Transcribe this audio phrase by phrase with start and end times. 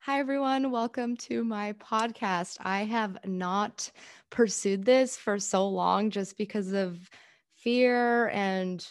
[0.00, 0.70] Hi, everyone.
[0.70, 2.56] Welcome to my podcast.
[2.62, 3.90] I have not
[4.30, 7.10] pursued this for so long just because of
[7.56, 8.86] fear and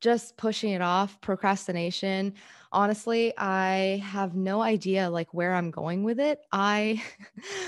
[0.00, 2.34] just pushing it off, procrastination.
[2.72, 6.40] Honestly, I have no idea like where I'm going with it.
[6.50, 7.00] I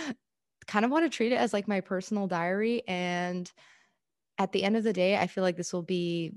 [0.66, 3.48] kind of want to treat it as like my personal diary and
[4.38, 6.32] at the end of the day, I feel like this will be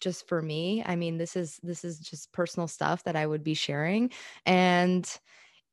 [0.00, 0.82] just for me.
[0.84, 4.10] I mean, this is this is just personal stuff that I would be sharing
[4.46, 5.08] and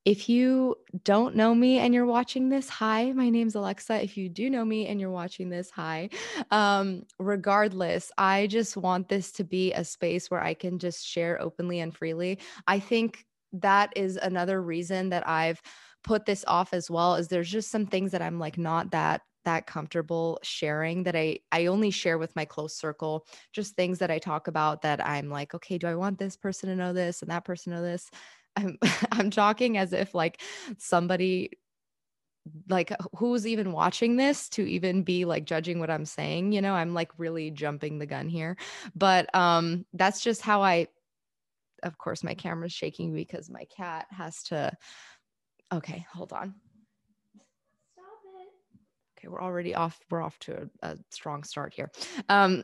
[0.06, 4.02] if you don't know me and you're watching this, hi, my name's Alexa.
[4.02, 6.10] If you do know me and you're watching this, hi.
[6.52, 11.42] Um, regardless, I just want this to be a space where I can just share
[11.42, 12.40] openly and freely.
[12.66, 15.62] I think that is another reason that I've
[16.04, 19.22] put this off as well is there's just some things that I'm like not that
[19.50, 24.12] that comfortable sharing that I I only share with my close circle just things that
[24.12, 27.24] I talk about that I'm like okay do I want this person to know this
[27.24, 28.12] and that person to know this
[28.56, 28.78] I'm
[29.12, 30.44] I'm talking as if like
[30.78, 31.58] somebody
[32.70, 36.74] like who's even watching this to even be like judging what I'm saying, you know,
[36.74, 38.56] I'm like really jumping the gun here.
[38.96, 40.88] But um that's just how I
[41.82, 44.78] of course my camera's shaking because my cat has to
[45.72, 46.54] Okay, hold on.
[49.20, 51.92] Okay, we're already off we're off to a, a strong start here.
[52.30, 52.64] Um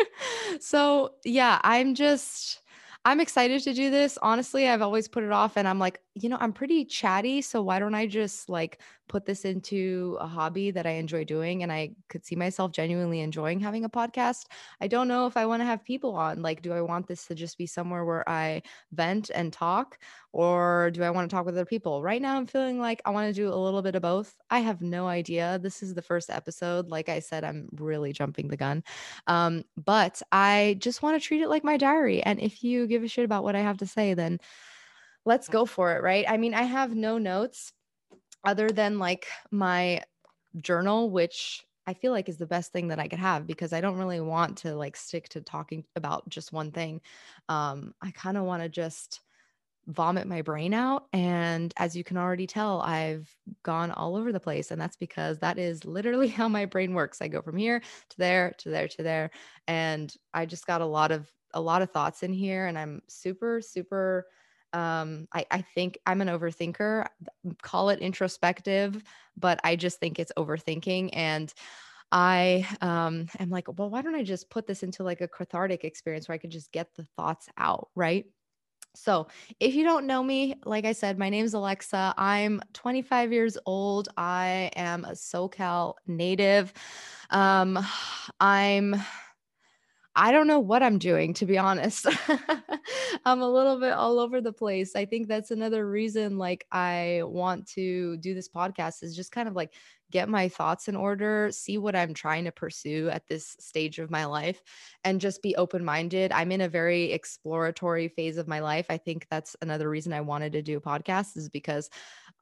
[0.60, 2.60] so yeah, I'm just
[3.04, 4.18] I'm excited to do this.
[4.22, 7.62] Honestly, I've always put it off and I'm like, you know, I'm pretty chatty, so
[7.62, 11.72] why don't I just like put this into a hobby that I enjoy doing and
[11.72, 14.46] I could see myself genuinely enjoying having a podcast.
[14.80, 16.42] I don't know if I want to have people on.
[16.42, 18.62] Like, do I want this to just be somewhere where I
[18.92, 19.98] vent and talk
[20.32, 22.02] or do I want to talk with other people?
[22.02, 24.34] Right now I'm feeling like I want to do a little bit of both.
[24.50, 25.58] I have no idea.
[25.62, 26.88] This is the first episode.
[26.88, 28.82] Like I said, I'm really jumping the gun.
[29.26, 33.02] Um, but I just want to treat it like my diary and if you give
[33.02, 34.38] a shit about what I have to say then
[35.26, 36.24] let's go for it, right?
[36.26, 37.72] I mean, I have no notes
[38.46, 40.02] other than like my
[40.60, 43.80] journal, which I feel like is the best thing that I could have because I
[43.80, 47.00] don't really want to like stick to talking about just one thing.
[47.48, 49.20] Um, I kind of want to just
[49.86, 51.06] vomit my brain out.
[51.12, 54.72] And as you can already tell, I've gone all over the place.
[54.72, 57.22] And that's because that is literally how my brain works.
[57.22, 59.30] I go from here to there, to there, to there.
[59.68, 62.66] And I just got a lot of, a lot of thoughts in here.
[62.66, 64.26] And I'm super, super
[64.76, 67.06] um, I, I think I'm an overthinker.
[67.62, 69.02] Call it introspective,
[69.38, 71.10] but I just think it's overthinking.
[71.14, 71.52] And
[72.12, 75.84] I um, am like, well, why don't I just put this into like a cathartic
[75.84, 78.26] experience where I could just get the thoughts out, right?
[78.94, 79.28] So,
[79.60, 82.14] if you don't know me, like I said, my name is Alexa.
[82.16, 84.08] I'm 25 years old.
[84.16, 86.72] I am a SoCal native.
[87.30, 87.78] Um,
[88.40, 88.96] I'm
[90.18, 92.06] I don't know what I'm doing, to be honest.
[93.26, 94.96] I'm a little bit all over the place.
[94.96, 99.46] I think that's another reason, like, I want to do this podcast is just kind
[99.46, 99.74] of like
[100.12, 104.10] get my thoughts in order, see what I'm trying to pursue at this stage of
[104.10, 104.62] my life,
[105.04, 106.32] and just be open minded.
[106.32, 108.86] I'm in a very exploratory phase of my life.
[108.88, 111.90] I think that's another reason I wanted to do a podcast, is because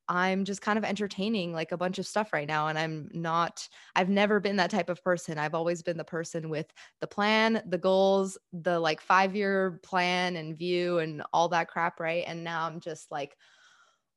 [0.09, 2.69] I'm just kind of entertaining like a bunch of stuff right now.
[2.69, 5.39] And I'm not, I've never been that type of person.
[5.39, 6.67] I've always been the person with
[7.01, 12.01] the plan, the goals, the like five year plan and view and all that crap.
[12.01, 12.25] Right.
[12.27, 13.37] And now I'm just like,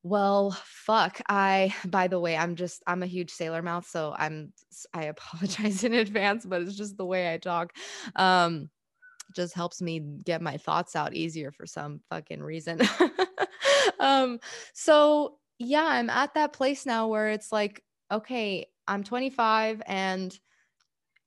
[0.04, 1.22] well, fuck.
[1.30, 3.88] I, by the way, I'm just, I'm a huge sailor mouth.
[3.88, 4.54] So I'm,
[4.94, 7.74] I apologize in advance, but it's just the way I talk.
[8.16, 8.70] Um,
[9.36, 12.80] just helps me get my thoughts out easier for some fucking reason.
[14.00, 14.40] um,
[14.74, 20.38] so yeah, I'm at that place now where it's like, okay, I'm 25 and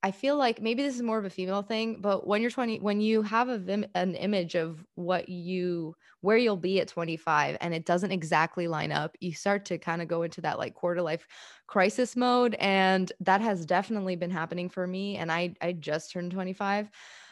[0.03, 2.81] I feel like maybe this is more of a female thing, but when you're 20,
[2.81, 7.57] when you have a vim, an image of what you where you'll be at 25
[7.61, 10.75] and it doesn't exactly line up, you start to kind of go into that like
[10.75, 11.27] quarter life
[11.67, 16.33] crisis mode and that has definitely been happening for me and I I just turned
[16.33, 16.91] 25.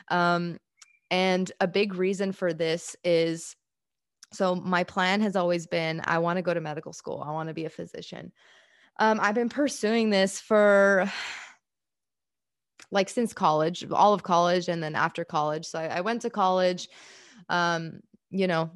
[0.08, 0.58] Um
[1.10, 3.56] and a big reason for this is
[4.32, 7.24] so my plan has always been I want to go to medical school.
[7.26, 8.32] I want to be a physician.
[8.98, 11.10] Um, I've been pursuing this for
[12.90, 15.66] like since college, all of college, and then after college.
[15.66, 16.88] So I, I went to college,
[17.48, 18.70] um, you know,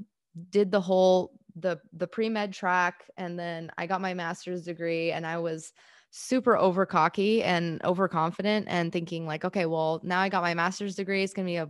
[0.50, 5.12] did the whole the the pre med track, and then I got my master's degree,
[5.12, 5.72] and I was
[6.12, 10.94] super over cocky and overconfident and thinking like okay well now i got my master's
[10.94, 11.69] degree it's going to be a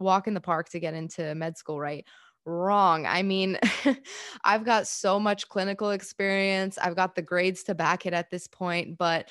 [0.00, 2.04] walk in the park to get into med school right
[2.46, 3.06] wrong.
[3.06, 3.58] I mean,
[4.44, 6.78] I've got so much clinical experience.
[6.78, 9.28] I've got the grades to back it at this point, but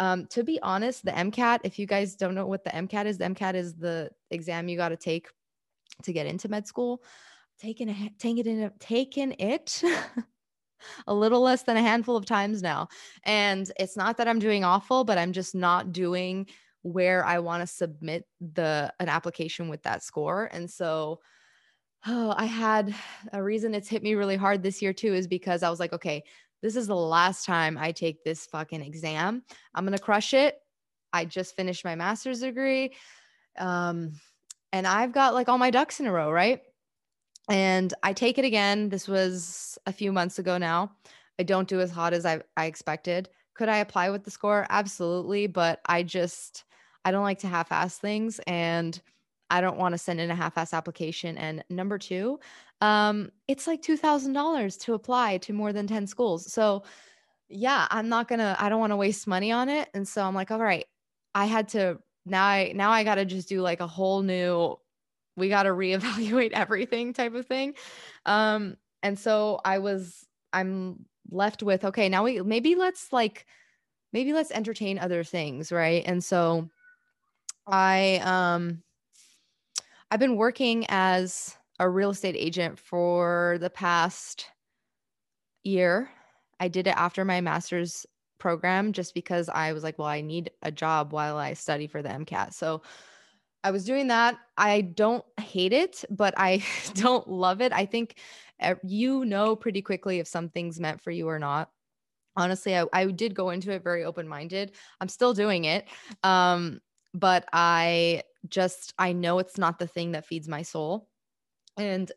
[0.00, 3.18] Um, to be honest, the MCAT, if you guys don't know what the MCAT is,
[3.18, 5.28] the MCAT is the exam you got to take
[6.04, 7.02] to get into med school.
[7.60, 9.82] Taking taking it taken it
[11.06, 12.88] a little less than a handful of times now.
[13.24, 16.46] And it's not that I'm doing awful, but I'm just not doing
[16.82, 20.48] where I want to submit the an application with that score.
[20.52, 21.20] And so
[22.06, 22.94] oh, I had
[23.32, 25.92] a reason it's hit me really hard this year too is because I was like,
[25.92, 26.24] okay,
[26.62, 29.42] this is the last time I take this fucking exam.
[29.74, 30.58] I'm going to crush it.
[31.12, 32.92] I just finished my master's degree.
[33.58, 34.12] Um,
[34.72, 36.62] and I've got like all my ducks in a row, right?
[37.48, 38.90] And I take it again.
[38.90, 40.92] This was a few months ago now.
[41.38, 43.30] I don't do as hot as I, I expected.
[43.54, 44.66] Could I apply with the score?
[44.70, 45.46] Absolutely.
[45.46, 46.64] But I just,
[47.04, 48.38] I don't like to half ass things.
[48.46, 49.00] And
[49.50, 51.36] I don't want to send in a half ass application.
[51.36, 52.38] And number two,
[52.80, 56.50] um, it's like $2,000 to apply to more than 10 schools.
[56.52, 56.84] So,
[57.48, 59.88] yeah, I'm not gonna, I don't want to waste money on it.
[59.92, 60.86] And so I'm like, all right,
[61.34, 64.78] I had to, now I, now I got to just do like a whole new,
[65.36, 67.74] we got to reevaluate everything type of thing.
[68.24, 73.46] Um, and so I was, I'm left with, okay, now we, maybe let's like,
[74.12, 75.72] maybe let's entertain other things.
[75.72, 76.02] Right.
[76.06, 76.68] And so
[77.66, 78.82] I, um,
[80.10, 84.46] I've been working as a real estate agent for the past
[85.62, 86.10] year.
[86.58, 88.06] I did it after my master's
[88.38, 92.02] program just because I was like, well, I need a job while I study for
[92.02, 92.54] the MCAT.
[92.54, 92.82] So
[93.62, 94.38] I was doing that.
[94.56, 96.64] I don't hate it, but I
[96.94, 97.72] don't love it.
[97.72, 98.16] I think
[98.82, 101.70] you know pretty quickly if something's meant for you or not.
[102.36, 104.72] Honestly, I, I did go into it very open minded.
[105.00, 105.86] I'm still doing it.
[106.22, 106.80] Um,
[107.12, 111.08] but I just I know it's not the thing that feeds my soul.
[111.76, 112.10] And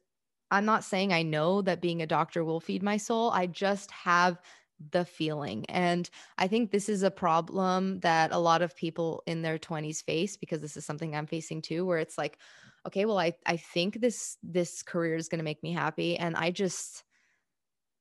[0.52, 3.32] I'm not saying I know that being a doctor will feed my soul.
[3.32, 4.40] I just have
[4.92, 5.66] the feeling.
[5.70, 10.02] And I think this is a problem that a lot of people in their 20s
[10.04, 12.38] face because this is something I'm facing too where it's like
[12.86, 16.36] okay, well I I think this this career is going to make me happy and
[16.36, 17.04] I just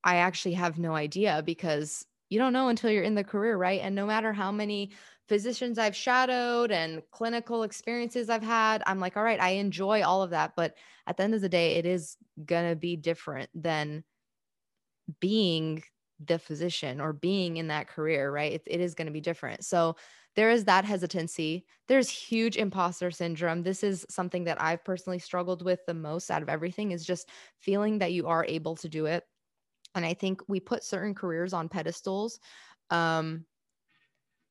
[0.05, 3.83] I actually have no idea because you don't know until you're in the career, right?
[3.83, 4.93] And no matter how many
[5.29, 10.23] physicians I've shadowed and clinical experiences I've had, I'm like, all right, I enjoy all
[10.23, 10.55] of that.
[10.57, 10.75] But
[11.07, 14.03] at the end of the day, it is going to be different than
[15.21, 15.83] being
[16.25, 18.53] the physician or being in that career, right?
[18.53, 19.63] it, it is going to be different.
[19.63, 19.97] So
[20.35, 21.67] there is that hesitancy.
[21.87, 23.63] There's huge imposter syndrome.
[23.63, 27.29] This is something that I've personally struggled with the most out of everything is just
[27.59, 29.25] feeling that you are able to do it.
[29.95, 32.41] And I think we put certain careers on pedestals
[32.91, 33.47] um,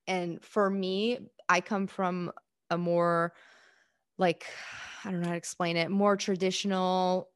[0.08, 2.32] and for me, I come from
[2.70, 3.34] a more
[4.18, 4.46] like
[5.06, 7.30] I don't know how to explain it, more traditional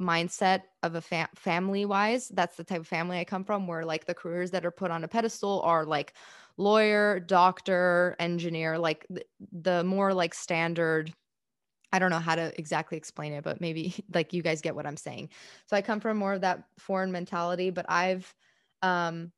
[0.00, 2.28] mindset of a fam- family wise.
[2.28, 4.90] That's the type of family I come from where like the careers that are put
[4.90, 6.14] on a pedestal are like
[6.56, 11.12] lawyer, doctor, engineer, like the, the more like standard
[11.92, 14.86] I don't know how to exactly explain it, but maybe like you guys get what
[14.86, 15.30] I'm saying.
[15.66, 18.34] So I come from more of that foreign mentality, but I've
[18.82, 19.32] um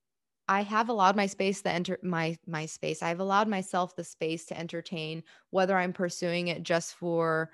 [0.47, 3.03] I have allowed my space to enter my my space.
[3.03, 7.51] I've allowed myself the space to entertain whether I'm pursuing it just for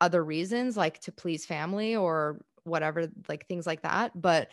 [0.00, 4.48] other reasons like to please family or whatever like things like that, but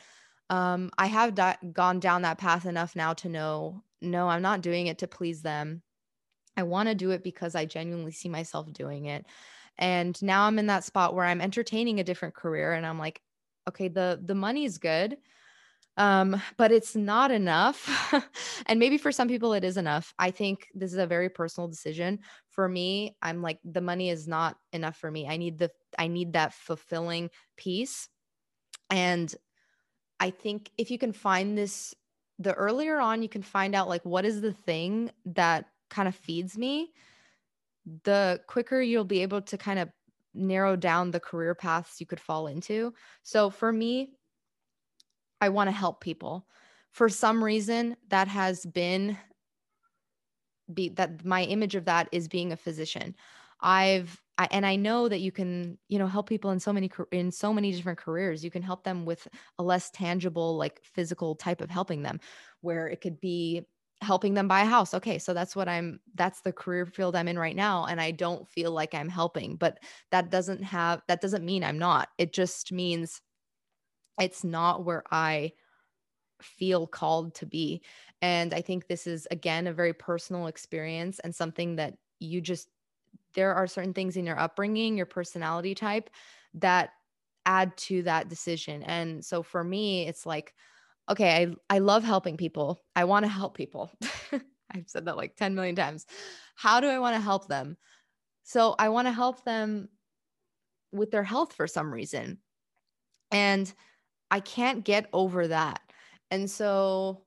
[0.50, 4.62] um I have di- gone down that path enough now to know no, I'm not
[4.62, 5.81] doing it to please them.
[6.56, 9.25] I want to do it because I genuinely see myself doing it.
[9.78, 13.22] And now I'm in that spot where I'm entertaining a different career and I'm like
[13.68, 15.18] okay, the the money's good
[15.98, 18.14] um, but it's not enough.
[18.68, 20.14] and maybe for some people it is enough.
[20.19, 22.19] I think this is a very personal decision.
[22.52, 25.28] For me, I'm like the money is not enough for me.
[25.28, 28.10] I need the I need that fulfilling piece.
[28.92, 29.34] And
[30.19, 31.96] I think if you can find this
[32.40, 36.16] the earlier on you can find out like what is the thing that kind of
[36.16, 36.92] feeds me,
[38.03, 39.89] the quicker you'll be able to kind of
[40.33, 42.94] narrow down the career paths you could fall into.
[43.23, 44.13] So for me,
[45.41, 46.47] I want to help people.
[46.91, 49.17] For some reason, that has been
[50.73, 53.15] be that my image of that is being a physician.
[53.61, 56.91] I've I, and I know that you can, you know, help people in so many
[57.11, 58.44] in so many different careers.
[58.44, 59.27] You can help them with
[59.57, 62.19] a less tangible, like physical type of helping them,
[62.61, 63.65] where it could be
[64.01, 64.94] helping them buy a house.
[64.94, 65.99] Okay, so that's what I'm.
[66.16, 69.56] That's the career field I'm in right now, and I don't feel like I'm helping.
[69.56, 69.80] But
[70.11, 72.09] that doesn't have that doesn't mean I'm not.
[72.18, 73.21] It just means
[74.19, 75.54] it's not where I
[76.42, 77.81] feel called to be.
[78.21, 82.69] And I think this is, again, a very personal experience and something that you just,
[83.33, 86.09] there are certain things in your upbringing, your personality type
[86.56, 86.92] that
[87.45, 88.83] add to that decision.
[88.83, 90.54] And so for me, it's like,
[91.09, 92.80] okay, I, I love helping people.
[92.95, 93.92] I want to help people.
[94.71, 96.06] I've said that like 10 million times.
[96.56, 97.78] How do I want to help them?
[98.44, 99.90] So I want to help them
[100.92, 102.40] with their health for some reason.
[103.31, 103.71] And
[104.31, 105.81] I can't get over that.
[106.31, 107.23] And so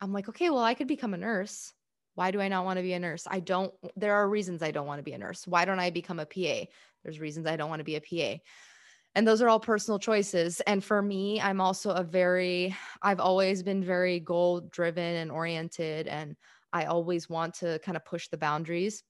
[0.00, 1.72] I'm like, okay, well, I could become a nurse.
[2.14, 3.26] Why do I not want to be a nurse?
[3.30, 5.46] I don't, there are reasons I don't want to be a nurse.
[5.46, 6.66] Why don't I become a PA?
[7.02, 8.42] There's reasons I don't want to be a PA.
[9.14, 10.60] And those are all personal choices.
[10.62, 16.08] And for me, I'm also a very, I've always been very goal driven and oriented.
[16.08, 16.36] And
[16.72, 19.02] I always want to kind of push the boundaries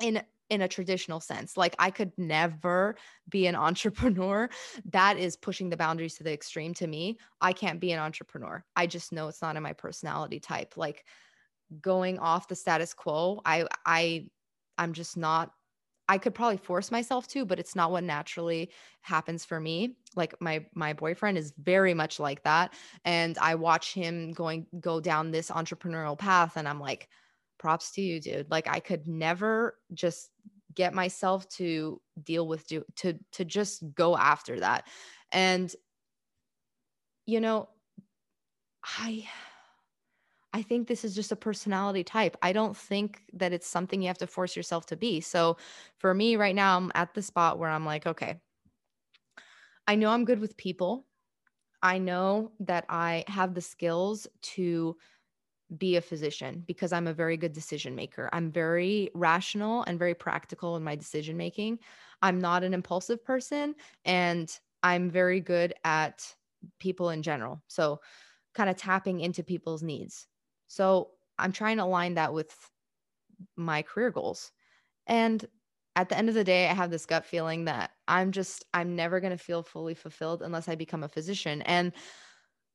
[0.00, 1.56] in in a traditional sense.
[1.56, 2.96] Like I could never
[3.28, 4.48] be an entrepreneur.
[4.90, 7.18] That is pushing the boundaries to the extreme to me.
[7.40, 8.64] I can't be an entrepreneur.
[8.76, 10.76] I just know it's not in my personality type.
[10.76, 11.04] Like
[11.80, 14.28] going off the status quo, I I
[14.78, 15.52] I'm just not
[16.08, 18.70] I could probably force myself to, but it's not what naturally
[19.02, 19.96] happens for me.
[20.16, 22.72] Like my my boyfriend is very much like that
[23.04, 27.08] and I watch him going go down this entrepreneurial path and I'm like
[27.58, 28.50] props to you dude.
[28.50, 30.30] Like I could never just
[30.74, 34.86] get myself to deal with do, to to just go after that.
[35.30, 35.70] And
[37.26, 37.68] you know
[38.82, 39.28] I
[40.58, 42.36] I think this is just a personality type.
[42.42, 45.20] I don't think that it's something you have to force yourself to be.
[45.20, 45.56] So
[45.98, 48.40] for me right now, I'm at the spot where I'm like, okay,
[49.86, 51.06] I know I'm good with people.
[51.80, 54.96] I know that I have the skills to
[55.76, 58.28] be a physician because I'm a very good decision maker.
[58.32, 61.78] I'm very rational and very practical in my decision making.
[62.20, 64.50] I'm not an impulsive person and
[64.82, 66.34] I'm very good at
[66.80, 67.62] people in general.
[67.68, 68.00] So,
[68.54, 70.26] kind of tapping into people's needs.
[70.68, 72.54] So I'm trying to align that with
[73.56, 74.52] my career goals.
[75.06, 75.44] And
[75.96, 78.94] at the end of the day, I have this gut feeling that I'm just, I'm
[78.94, 81.62] never going to feel fully fulfilled unless I become a physician.
[81.62, 81.92] And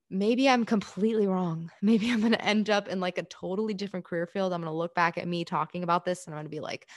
[0.09, 1.71] maybe I'm completely wrong.
[1.81, 4.53] Maybe I'm going to end up in like a totally different career field.
[4.53, 6.59] I'm going to look back at me talking about this and I'm going to be
[6.59, 6.87] like,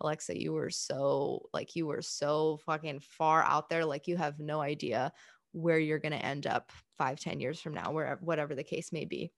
[0.00, 3.84] Alexa, you were so, like, you were so fucking far out there.
[3.84, 5.12] Like, you have no idea
[5.52, 8.90] where you're going to end up five, ten years from now, wherever, whatever the case
[8.90, 9.32] may be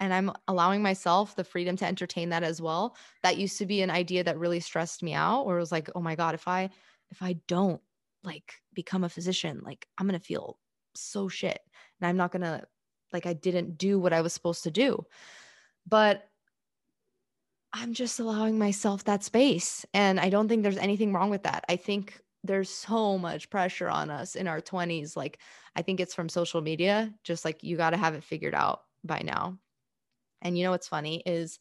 [0.00, 2.96] and I'm allowing myself the freedom to entertain that as well.
[3.22, 5.88] That used to be an idea that really stressed me out or it was like,
[5.94, 6.70] "Oh my god, if I
[7.10, 7.80] if I don't
[8.22, 10.58] like become a physician, like I'm to feel
[10.94, 11.60] so shit
[12.00, 12.66] and I'm not to
[13.12, 15.06] like I didn't do what I was supposed to do."
[15.86, 16.28] But
[17.72, 21.64] I'm just allowing myself that space and I don't think there's anything wrong with that.
[21.68, 25.38] I think there's so much pressure on us in our 20s like
[25.76, 28.82] I think it's from social media, just like you got to have it figured out
[29.04, 29.58] by now.
[30.42, 31.58] And you know what's funny is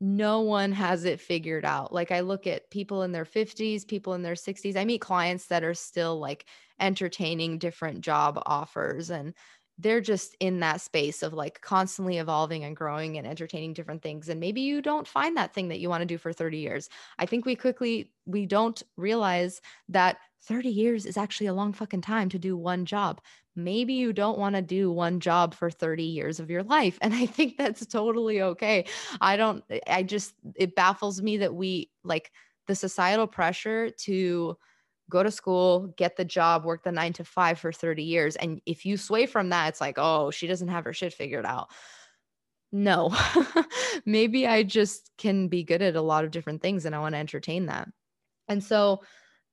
[0.00, 1.92] no one has it figured out.
[1.92, 4.76] Like I look at people in their 50s, people in their 60s.
[4.76, 6.46] I meet clients that are still like
[6.80, 9.34] entertaining different job offers and
[9.80, 14.28] they're just in that space of like constantly evolving and growing and entertaining different things
[14.28, 16.88] and maybe you don't find that thing that you want to do for 30 years
[17.18, 22.00] i think we quickly we don't realize that 30 years is actually a long fucking
[22.00, 23.20] time to do one job
[23.58, 27.12] maybe you don't want to do one job for 30 years of your life and
[27.14, 28.84] i think that's totally okay
[29.20, 32.30] i don't eh, i just it baffles me that we like
[32.66, 34.56] the societal pressure to
[35.10, 38.36] go to school, get the job, work the nine to five for 30 years.
[38.36, 41.46] And if you sway from that, it's like, oh, she doesn't have her shit figured
[41.46, 41.68] out.
[42.70, 43.16] No,
[44.04, 47.14] maybe I just can be good at a lot of different things and I want
[47.14, 47.88] to entertain that.
[48.46, 49.02] And so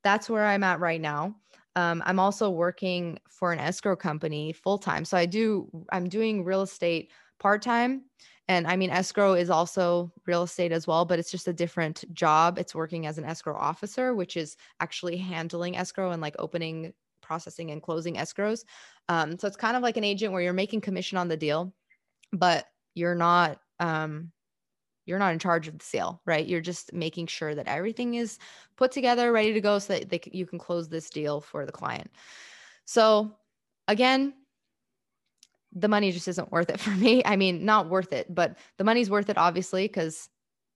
[0.03, 1.35] that's where I'm at right now.
[1.75, 5.05] Um, I'm also working for an escrow company full time.
[5.05, 8.03] So I do, I'm doing real estate part time
[8.48, 12.03] and I mean, escrow is also real estate as well, but it's just a different
[12.13, 12.60] job.
[12.60, 17.72] It's working as an escrow officer, which is actually handling escrow and like opening, processing,
[17.72, 18.63] and closing escrows.
[19.10, 21.74] Um, so it's kind of like an agent where you're making commission on the deal,
[22.34, 24.32] but you're not um,
[25.05, 26.45] you're not in charge of the sale, right?
[26.45, 28.39] You're just making sure that everything is
[28.75, 31.71] put together, ready to go, so that they, you can close this deal for the
[31.71, 32.12] client.
[32.85, 33.35] So
[33.88, 34.33] again,
[35.74, 37.21] the money just isn't worth it for me.
[37.25, 40.29] I mean, not worth it, but the money's worth it, obviously, because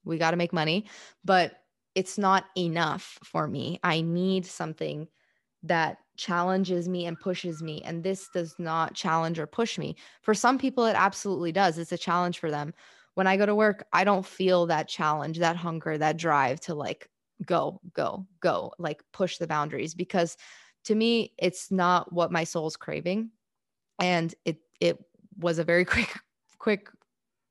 [0.03, 0.86] we got to make money,
[1.24, 1.63] but
[1.95, 3.79] it's not enough for me.
[3.83, 5.07] I need something
[5.63, 7.81] that challenges me and pushes me.
[7.83, 9.95] And this does not challenge or push me.
[10.21, 11.77] For some people, it absolutely does.
[11.77, 12.74] It's a challenge for them.
[13.15, 16.75] When I go to work, I don't feel that challenge, that hunger, that drive to
[16.75, 17.09] like
[17.45, 20.37] go, go, go, like push the boundaries because
[20.85, 23.31] to me, it's not what my soul's craving.
[23.99, 24.97] And it it
[25.37, 26.13] was a very quick
[26.57, 26.89] quick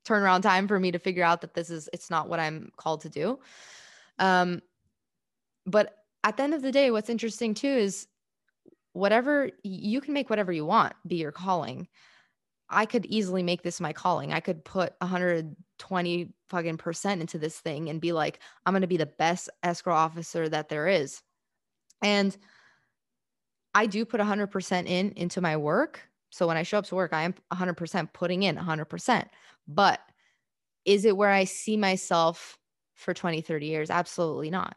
[0.07, 3.01] turnaround time for me to figure out that this is it's not what I'm called
[3.01, 3.39] to do.
[4.17, 4.61] Um
[5.65, 8.07] but at the end of the day what's interesting too is
[8.93, 11.87] whatever you can make whatever you want be your calling.
[12.69, 14.31] I could easily make this my calling.
[14.31, 18.87] I could put 120 fucking percent into this thing and be like, I'm going to
[18.87, 21.21] be the best escrow officer that there is.
[22.01, 22.35] And
[23.73, 26.01] I do put 100% in into my work.
[26.29, 29.25] So when I show up to work, I am 100% putting in 100%.
[29.67, 29.99] But
[30.85, 32.57] is it where I see myself
[32.93, 33.89] for 20, 30 years?
[33.89, 34.75] Absolutely not.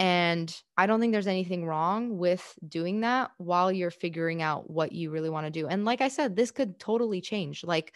[0.00, 4.92] And I don't think there's anything wrong with doing that while you're figuring out what
[4.92, 5.68] you really want to do.
[5.68, 7.62] And like I said, this could totally change.
[7.62, 7.94] Like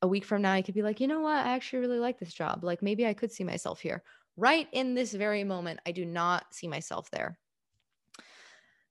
[0.00, 1.44] a week from now, I could be like, you know what?
[1.44, 2.64] I actually really like this job.
[2.64, 4.02] Like maybe I could see myself here.
[4.38, 7.38] Right in this very moment, I do not see myself there.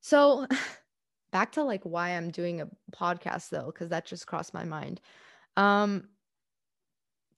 [0.02, 0.46] So
[1.32, 5.02] back to like why I'm doing a podcast though, because that just crossed my mind.
[5.58, 6.10] Um,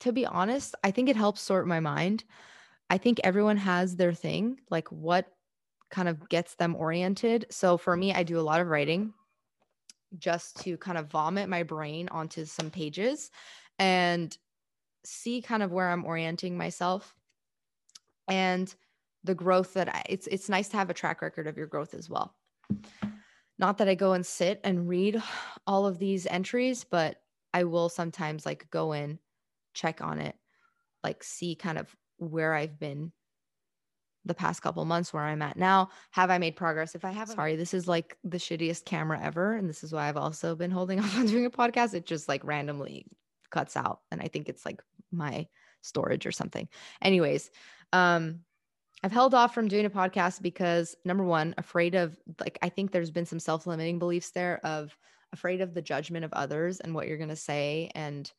[0.01, 2.25] to be honest, I think it helps sort my mind.
[2.91, 5.25] I think everyone has their thing, like what
[5.91, 7.45] kind of gets them oriented.
[7.49, 9.13] So for me, I do a lot of writing
[10.17, 13.31] just to kind of vomit my brain onto some pages
[13.79, 14.37] and
[15.05, 17.15] see kind of where I'm orienting myself
[18.27, 18.75] and
[19.23, 21.93] the growth that I, it's it's nice to have a track record of your growth
[21.93, 22.35] as well.
[23.57, 25.23] Not that I go and sit and read
[25.65, 27.21] all of these entries, but
[27.53, 29.17] I will sometimes like go in,
[29.73, 30.35] check on it,
[31.05, 33.11] like see kind of where I've been
[34.25, 35.89] the past couple months where I'm at now.
[36.11, 36.93] Have I made progress?
[36.93, 39.55] If I haven't, sorry, this is like the shittiest camera ever.
[39.55, 41.93] And this is why I've also been holding off on doing a podcast.
[41.93, 43.07] It just like randomly
[43.49, 44.01] cuts out.
[44.11, 45.47] And I think it's like my
[45.81, 46.67] storage or something.
[47.01, 47.49] Anyways,
[47.93, 48.41] um,
[49.03, 52.91] I've held off from doing a podcast because number one, afraid of like, I think
[52.91, 54.95] there's been some self limiting beliefs there of
[55.33, 57.89] afraid of the judgment of others and what you're going to say.
[57.95, 58.31] And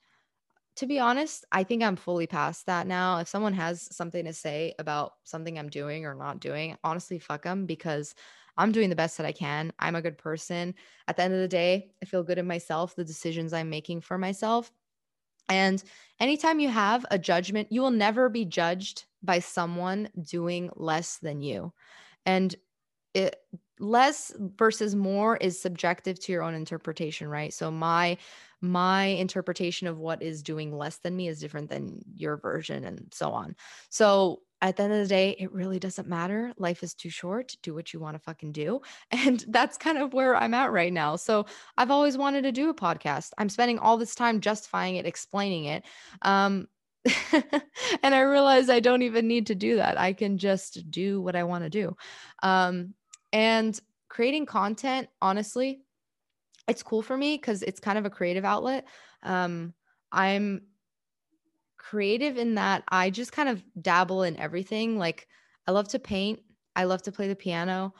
[0.77, 3.19] to be honest, I think I'm fully past that now.
[3.19, 7.43] If someone has something to say about something I'm doing or not doing, honestly, fuck
[7.43, 8.15] them because
[8.57, 9.73] I'm doing the best that I can.
[9.79, 10.75] I'm a good person.
[11.09, 14.01] At the end of the day, I feel good in myself, the decisions I'm making
[14.01, 14.71] for myself.
[15.49, 15.83] And
[16.21, 21.43] anytime you have a judgment, you will never be judged by someone doing less than
[21.43, 21.73] you.
[22.25, 22.55] And
[23.15, 23.37] it
[23.79, 27.53] less versus more is subjective to your own interpretation, right?
[27.53, 28.17] So my
[28.63, 33.09] my interpretation of what is doing less than me is different than your version and
[33.13, 33.57] so on.
[33.91, 36.53] So at the end of the day, it really doesn't matter.
[36.57, 37.57] Life is too short.
[37.65, 38.81] Do what you want to fucking do.
[39.11, 41.17] And that's kind of where I'm at right now.
[41.17, 41.47] So
[41.77, 43.33] I've always wanted to do a podcast.
[43.37, 45.85] I'm spending all this time justifying it, explaining it.
[46.23, 46.69] Um,
[48.05, 49.99] and I realize I don't even need to do that.
[49.99, 51.97] I can just do what I want to do.
[52.45, 52.95] Um,
[53.33, 55.81] and creating content, honestly,
[56.69, 58.87] it's cool for me because it's kind of a creative outlet.
[59.23, 59.75] Um,
[60.11, 60.63] I'm
[61.77, 64.99] creative in that I just kind of dabble in everything.
[64.99, 65.27] Like,
[65.67, 66.41] I love to paint,
[66.75, 67.95] I love to play the piano.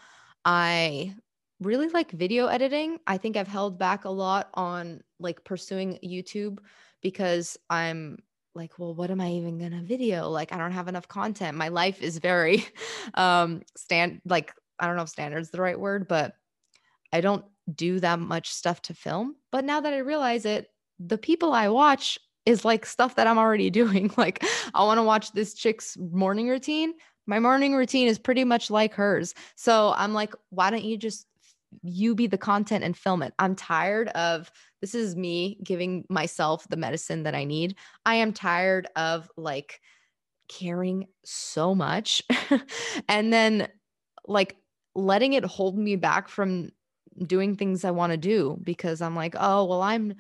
[0.45, 1.15] I
[1.61, 2.99] really like video editing.
[3.07, 6.59] I think I've held back a lot on like pursuing YouTube
[7.01, 8.19] because I'm
[8.55, 10.29] like, well, what am I even going to video?
[10.29, 11.57] Like, I don't have enough content.
[11.57, 12.67] My life is very
[13.15, 16.35] um stand like I don't know if standard's the right word, but
[17.13, 19.37] I don't do that much stuff to film.
[19.51, 23.39] But now that I realize it, the people I watch is like stuff that I'm
[23.39, 24.13] already doing.
[24.17, 24.45] Like,
[24.75, 26.95] I want to watch this chick's morning routine.
[27.27, 29.35] My morning routine is pretty much like hers.
[29.57, 31.27] So I'm like, why don't you just
[31.83, 33.33] you be the content and film it?
[33.39, 37.77] I'm tired of this is me giving myself the medicine that I need.
[38.05, 39.81] I am tired of like
[40.49, 42.23] caring so much
[43.09, 43.69] and then
[44.27, 44.57] like
[44.95, 46.71] letting it hold me back from
[47.27, 50.15] doing things I want to do because I'm like, oh, well, I'm,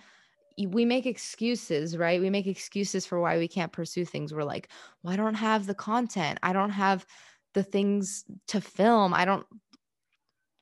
[0.66, 2.20] we make excuses, right?
[2.20, 4.32] We make excuses for why we can't pursue things.
[4.32, 4.68] We're like,
[5.02, 6.38] well, I don't have the content.
[6.42, 7.06] I don't have
[7.54, 9.14] the things to film.
[9.14, 9.46] I don't,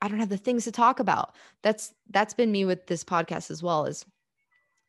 [0.01, 1.35] I don't have the things to talk about.
[1.61, 4.05] That's, that's been me with this podcast as well is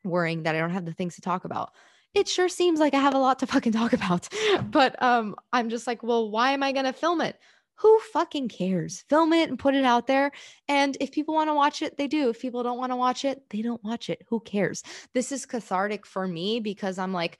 [0.03, 1.71] worrying that I don't have the things to talk about.
[2.13, 4.27] It sure seems like I have a lot to fucking talk about,
[4.69, 7.39] but um, I'm just like, well, why am I going to film it?
[7.75, 9.03] Who fucking cares?
[9.09, 10.31] Film it and put it out there.
[10.67, 12.29] And if people want to watch it, they do.
[12.29, 14.21] If people don't want to watch it, they don't watch it.
[14.29, 14.83] Who cares?
[15.13, 17.39] This is cathartic for me because I'm like,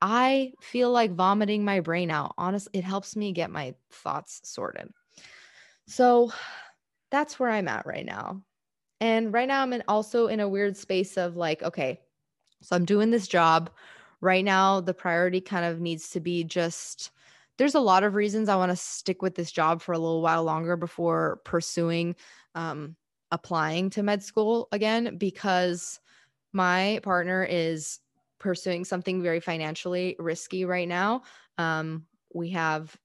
[0.00, 2.34] I feel like vomiting my brain out.
[2.36, 4.90] Honestly, it helps me get my thoughts sorted.
[5.86, 6.32] So
[7.10, 8.42] that's where I'm at right now.
[9.00, 12.00] And right now, I'm in also in a weird space of like, okay,
[12.62, 13.70] so I'm doing this job.
[14.20, 17.10] Right now, the priority kind of needs to be just
[17.58, 20.22] there's a lot of reasons I want to stick with this job for a little
[20.22, 22.16] while longer before pursuing
[22.54, 22.96] um,
[23.30, 26.00] applying to med school again because
[26.52, 27.98] my partner is
[28.38, 31.22] pursuing something very financially risky right now.
[31.58, 32.96] Um, we have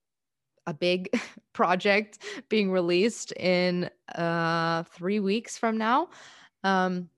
[0.66, 1.08] a big
[1.52, 6.08] project being released in uh, three weeks from now.
[6.62, 7.08] Um,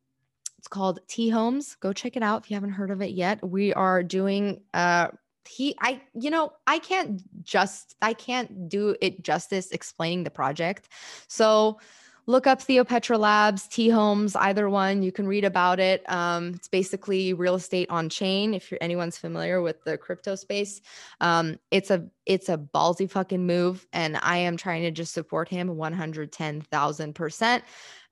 [0.58, 1.76] It's called T Homes.
[1.80, 3.42] Go check it out if you haven't heard of it yet.
[3.42, 5.08] We are doing uh
[5.48, 10.88] he I you know, I can't just I can't do it justice explaining the project.
[11.28, 11.78] So
[12.26, 15.02] look up Theopetra Labs, T Homes, either one.
[15.02, 16.08] You can read about it.
[16.10, 18.54] Um, it's basically real estate on chain.
[18.54, 20.80] If you're anyone's familiar with the crypto space,
[21.20, 25.48] um, it's a it's a ballsy fucking move, and I am trying to just support
[25.48, 27.64] him one hundred ten thousand percent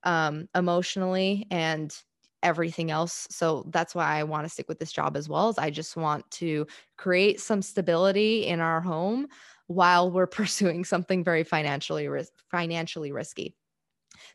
[0.03, 1.95] um, emotionally and
[2.43, 3.27] everything else.
[3.31, 5.49] So that's why I want to stick with this job as well.
[5.49, 9.29] As I just want to create some stability in our home
[9.67, 13.55] while we're pursuing something very financially ris- financially risky.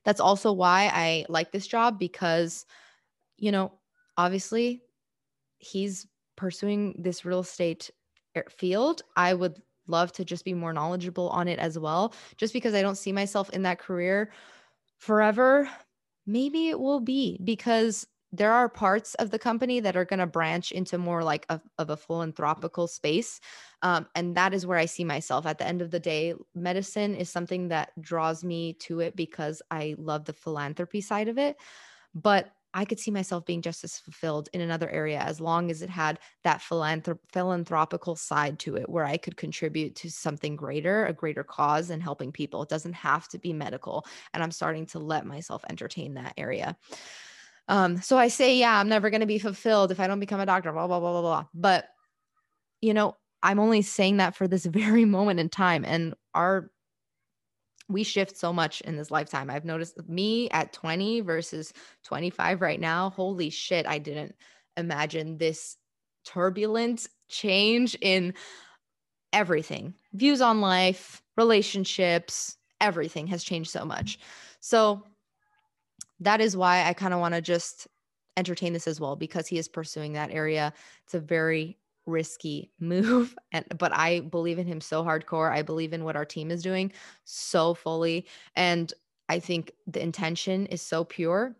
[0.03, 2.65] That's also why I like this job because,
[3.37, 3.73] you know,
[4.17, 4.81] obviously
[5.59, 7.89] he's pursuing this real estate
[8.49, 9.01] field.
[9.15, 12.81] I would love to just be more knowledgeable on it as well, just because I
[12.81, 14.31] don't see myself in that career
[14.97, 15.69] forever.
[16.25, 20.27] Maybe it will be because there are parts of the company that are going to
[20.27, 23.39] branch into more like a, of a philanthropical space.
[23.81, 25.45] Um, and that is where i see myself.
[25.45, 29.61] At the end of the day medicine is something that draws me to it because
[29.71, 31.57] i love the philanthropy side of it.
[32.13, 35.81] But i could see myself being just as fulfilled in another area as long as
[35.81, 41.05] it had that philanthrop- philanthropical side to it where i could contribute to something greater
[41.07, 44.85] a greater cause and helping people it doesn't have to be medical and i'm starting
[44.85, 46.77] to let myself entertain that area
[47.67, 50.39] um, so I say, yeah, I'm never going to be fulfilled if I don't become
[50.39, 51.45] a doctor, blah, blah, blah, blah, blah.
[51.53, 51.87] But,
[52.81, 55.85] you know, I'm only saying that for this very moment in time.
[55.85, 56.69] And our,
[57.87, 59.49] we shift so much in this lifetime.
[59.49, 63.11] I've noticed me at 20 versus 25 right now.
[63.11, 64.35] Holy shit, I didn't
[64.77, 65.77] imagine this
[66.25, 68.33] turbulent change in
[69.33, 74.19] everything views on life, relationships, everything has changed so much.
[74.59, 75.03] So,
[76.21, 77.87] that is why I kind of want to just
[78.37, 80.73] entertain this as well because he is pursuing that area.
[81.03, 85.51] It's a very risky move and but I believe in him so hardcore.
[85.51, 86.91] I believe in what our team is doing
[87.23, 88.93] so fully and
[89.27, 91.55] I think the intention is so pure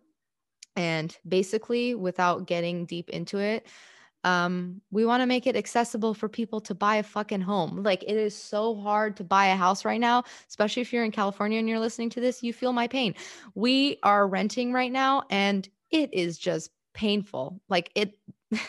[0.76, 3.68] and basically without getting deep into it
[4.26, 7.84] um, we want to make it accessible for people to buy a fucking home.
[7.84, 11.12] Like it is so hard to buy a house right now, especially if you're in
[11.12, 13.14] California and you're listening to this, you feel my pain.
[13.54, 17.62] We are renting right now and it is just painful.
[17.70, 18.18] Like it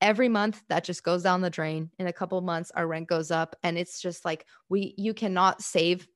[0.00, 1.90] every month that just goes down the drain.
[1.98, 5.62] In a couple months our rent goes up and it's just like we you cannot
[5.62, 6.06] save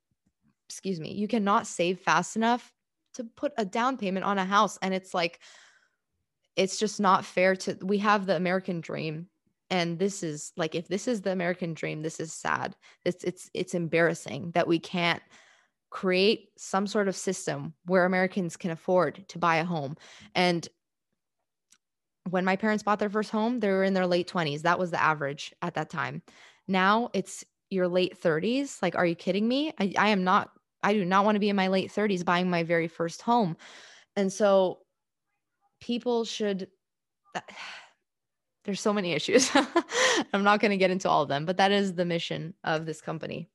[0.69, 2.73] excuse me, you cannot save fast enough
[3.15, 5.41] to put a down payment on a house and it's like
[6.57, 9.29] it's just not fair to we have the American dream
[9.71, 13.51] and this is like if this is the American dream this is sad it's it's
[13.55, 15.23] it's embarrassing that we can't
[15.91, 19.97] create some sort of system where Americans can afford to buy a home
[20.35, 20.69] and
[22.31, 24.91] when my parents bought their first home they were in their late 20s that was
[24.91, 26.23] the average at that time
[26.69, 30.51] now it's your late 30s like are you kidding me I, I am not
[30.83, 33.57] I do not want to be in my late 30s buying my very first home
[34.17, 34.79] and so
[35.81, 36.69] people should
[37.35, 37.41] uh,
[38.65, 39.51] there's so many issues.
[40.33, 42.87] I'm not going to get into all of them, but that is the mission of
[42.87, 43.49] this company.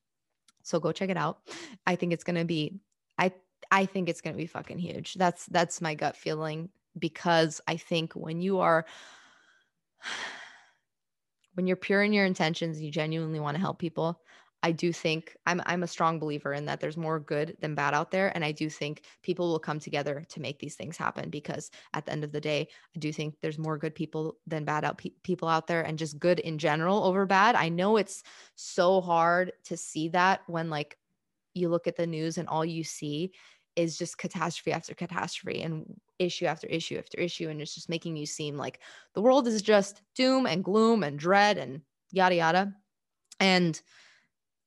[0.63, 1.39] So go check it out.
[1.85, 2.79] I think it's going to be
[3.17, 3.31] I
[3.71, 5.13] I think it's going to be fucking huge.
[5.13, 8.85] That's that's my gut feeling because I think when you are
[11.55, 14.21] when you're pure in your intentions, you genuinely want to help people,
[14.63, 17.93] I do think I'm I'm a strong believer in that there's more good than bad
[17.93, 21.29] out there and I do think people will come together to make these things happen
[21.29, 24.65] because at the end of the day I do think there's more good people than
[24.65, 27.55] bad out pe- people out there and just good in general over bad.
[27.55, 28.23] I know it's
[28.55, 30.97] so hard to see that when like
[31.53, 33.31] you look at the news and all you see
[33.77, 35.85] is just catastrophe after catastrophe and
[36.19, 38.79] issue after issue after issue and it's just making you seem like
[39.13, 42.73] the world is just doom and gloom and dread and yada yada.
[43.39, 43.79] And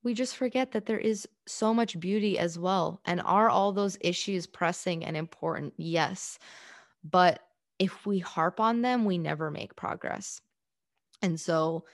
[0.03, 3.01] we just forget that there is so much beauty as well.
[3.05, 5.75] And are all those issues pressing and important?
[5.77, 6.39] Yes.
[7.05, 7.41] But
[7.79, 10.41] if we harp on them, we never make progress.
[11.21, 11.85] And so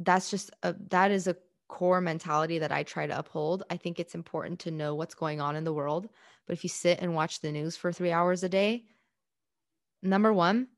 [0.00, 1.36] that's just a, that is a
[1.72, 3.62] core mentality that I try to uphold.
[3.70, 6.06] I think it's important to know what's going on in the world.
[6.46, 8.84] But if you sit and watch the news for three hours a day,
[10.02, 10.68] number one,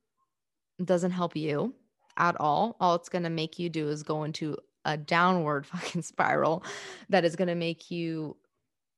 [0.82, 1.74] doesn't help you
[2.16, 2.76] at all.
[2.78, 6.62] All it's going to make you do is go into a downward fucking spiral
[7.08, 8.36] that is going to make you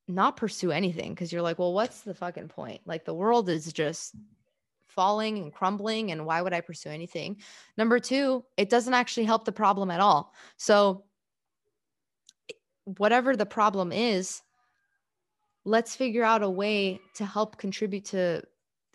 [0.06, 2.82] not pursue anything because you're like, well, what's the fucking point?
[2.85, 4.14] Like the world is just
[4.87, 7.38] falling and crumbling and why would I pursue anything?
[7.78, 10.35] Number 2, it doesn't actually help the problem at all.
[10.59, 11.06] So
[12.87, 14.42] whatever the problem is,
[15.64, 18.42] let's figure out a way to help contribute to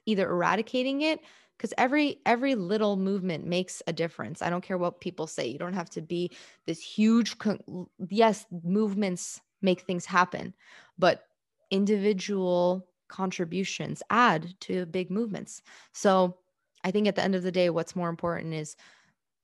[0.06, 1.20] either eradicating it
[1.58, 4.42] because every every little movement makes a difference.
[4.42, 5.48] I don't care what people say.
[5.48, 6.32] You don't have to be
[6.66, 10.54] this huge con- yes movements make things happen
[10.98, 11.26] but
[11.70, 15.62] individual contributions add to big movements.
[15.94, 16.38] So
[16.84, 18.76] i think at the end of the day what's more important is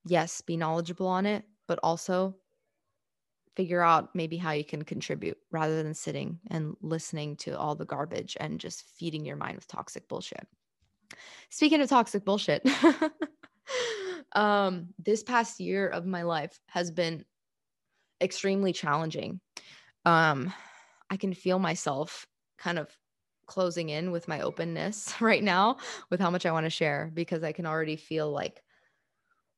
[0.06, 2.34] yes be knowledgeable on it but also
[3.58, 7.84] figure out maybe how you can contribute rather than sitting and listening to all the
[7.84, 10.46] garbage and just feeding your mind with toxic bullshit
[11.50, 12.66] Speaking of toxic bullshit,
[14.32, 17.24] um, this past year of my life has been
[18.20, 19.40] extremely challenging.
[20.04, 20.52] Um,
[21.10, 22.26] I can feel myself
[22.58, 22.94] kind of
[23.46, 25.78] closing in with my openness right now
[26.10, 28.62] with how much I want to share because I can already feel like,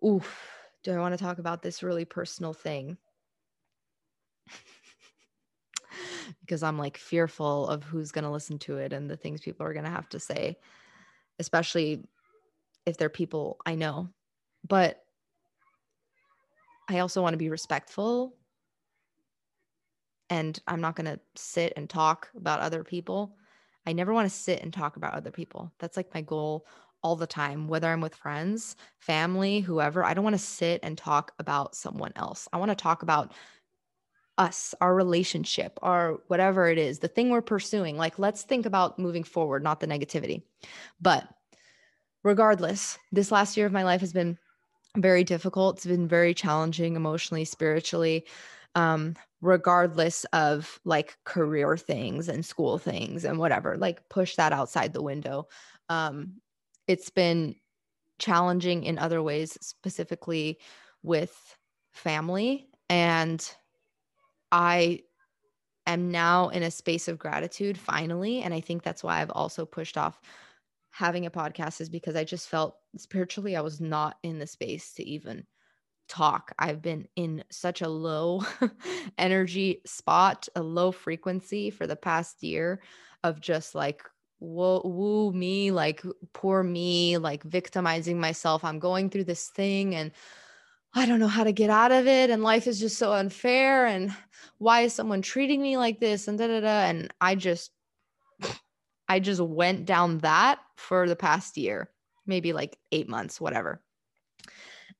[0.04, 0.48] oof,
[0.84, 2.96] do I want to talk about this really personal thing?
[6.40, 9.66] Because I'm like fearful of who's going to listen to it and the things people
[9.66, 10.56] are going to have to say
[11.40, 12.04] especially
[12.86, 14.08] if they're people I know.
[14.68, 15.02] But
[16.88, 18.36] I also want to be respectful.
[20.28, 23.36] And I'm not going to sit and talk about other people.
[23.86, 25.72] I never want to sit and talk about other people.
[25.80, 26.66] That's like my goal
[27.02, 30.04] all the time, whether I'm with friends, family, whoever.
[30.04, 32.46] I don't want to sit and talk about someone else.
[32.52, 33.32] I want to talk about
[34.40, 37.98] us, our relationship, our whatever it is, the thing we're pursuing.
[37.98, 40.42] Like, let's think about moving forward, not the negativity.
[40.98, 41.29] But
[42.24, 44.38] regardless, this last year of my life has been
[44.96, 45.76] very difficult.
[45.76, 48.24] It's been very challenging emotionally, spiritually,
[48.74, 54.94] um, regardless of like career things and school things and whatever, like push that outside
[54.94, 55.48] the window.
[55.90, 56.40] Um,
[56.87, 57.57] it's been
[58.18, 60.59] challenging in other ways, specifically
[61.03, 61.57] with
[61.92, 62.68] family.
[62.88, 63.40] And
[64.52, 65.00] I
[65.86, 68.42] am now in a space of gratitude finally.
[68.42, 70.20] And I think that's why I've also pushed off
[70.90, 74.92] having a podcast, is because I just felt spiritually I was not in the space
[74.94, 75.44] to even
[76.08, 76.52] talk.
[76.58, 78.42] I've been in such a low
[79.18, 82.80] energy spot, a low frequency for the past year
[83.22, 84.02] of just like
[84.40, 88.64] whoa, woo me, like poor me, like victimizing myself.
[88.64, 90.12] I'm going through this thing and
[90.94, 92.31] I don't know how to get out of it.
[92.31, 93.87] And life is just so unfair.
[93.87, 94.14] And
[94.59, 96.26] why is someone treating me like this?
[96.26, 96.81] And da da da.
[96.87, 97.70] And I just,
[99.09, 101.90] I just went down that for the past year,
[102.26, 103.81] maybe like eight months, whatever.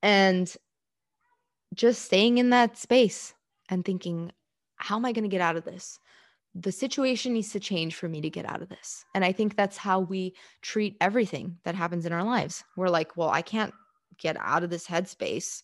[0.03, 0.53] And
[1.75, 3.35] just staying in that space
[3.69, 4.33] and thinking,
[4.77, 5.99] how am I going to get out of this?
[6.55, 9.05] The situation needs to change for me to get out of this.
[9.15, 12.65] And I think that's how we treat everything that happens in our lives.
[12.77, 13.73] We're like, well, I can't
[14.21, 15.63] get out of this headspace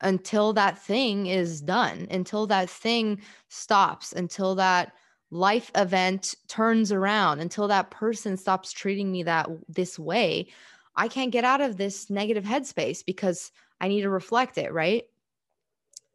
[0.00, 4.92] until that thing is done, until that thing stops, until that
[5.30, 10.46] life event turns around, until that person stops treating me that this way.
[10.94, 15.04] I can't get out of this negative headspace because I need to reflect it, right?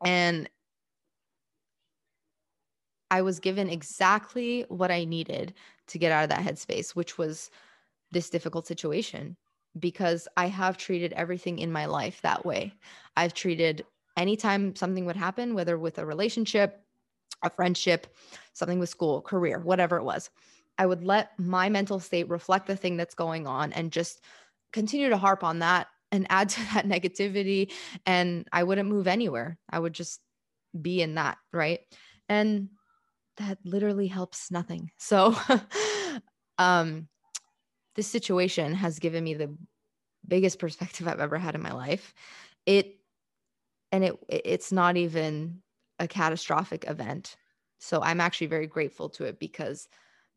[0.04, 0.50] And
[3.12, 5.54] I was given exactly what I needed
[5.88, 7.52] to get out of that headspace, which was
[8.12, 9.36] this difficult situation
[9.80, 12.74] because I have treated everything in my life that way.
[13.16, 13.86] I've treated
[14.18, 16.84] anytime something would happen, whether with a relationship,
[17.44, 18.08] a friendship,
[18.54, 20.30] something with school, career, whatever it was,
[20.78, 24.22] I would let my mental state reflect the thing that's going on and just
[24.74, 27.72] continue to harp on that and add to that negativity.
[28.06, 29.58] And I wouldn't move anywhere.
[29.70, 30.22] I would just
[30.80, 31.38] be in that.
[31.52, 31.82] Right.
[32.30, 32.70] And
[33.38, 34.92] that literally helps nothing.
[34.98, 35.36] So,
[36.58, 37.08] um,
[37.96, 39.56] this situation has given me the
[40.28, 42.14] biggest perspective I've ever had in my life.
[42.66, 42.98] It
[43.92, 45.62] and it it's not even
[46.00, 47.36] a catastrophic event.
[47.80, 49.88] So I'm actually very grateful to it because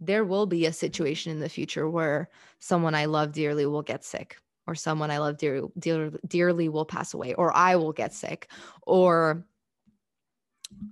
[0.01, 4.05] there will be a situation in the future where someone I love dearly will get
[4.05, 4.37] sick
[4.67, 8.51] or someone I love dear, dear, dearly will pass away or I will get sick
[8.83, 9.47] or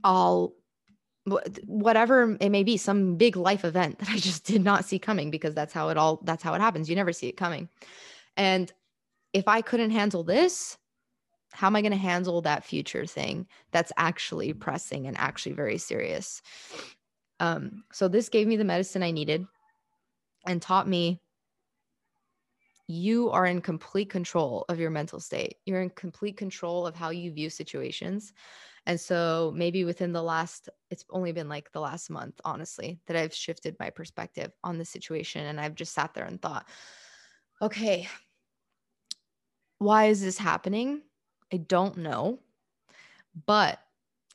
[0.05, 0.55] I'll
[1.67, 5.31] whatever it may be some big life event that i just did not see coming
[5.31, 6.89] because that's how it all that's how it happens.
[6.91, 7.69] You never see it coming.
[8.37, 8.73] And
[9.33, 10.77] if i couldn't handle this
[11.53, 15.79] how am i going to handle that future thing that's actually pressing and actually very
[15.79, 16.43] serious?
[17.41, 19.47] Um so this gave me the medicine i needed
[20.47, 21.21] and taught me
[22.89, 25.57] you are in complete control of your mental state.
[25.65, 28.33] You're in complete control of how you view situations
[28.87, 33.17] and so maybe within the last, it's only been like the last month, honestly, that
[33.17, 35.47] I've shifted my perspective on the situation.
[35.47, 36.67] And I've just sat there and thought,
[37.61, 38.09] okay,
[39.79, 41.03] why is this happening?
[41.53, 42.41] I don't know.
[43.47, 43.79] But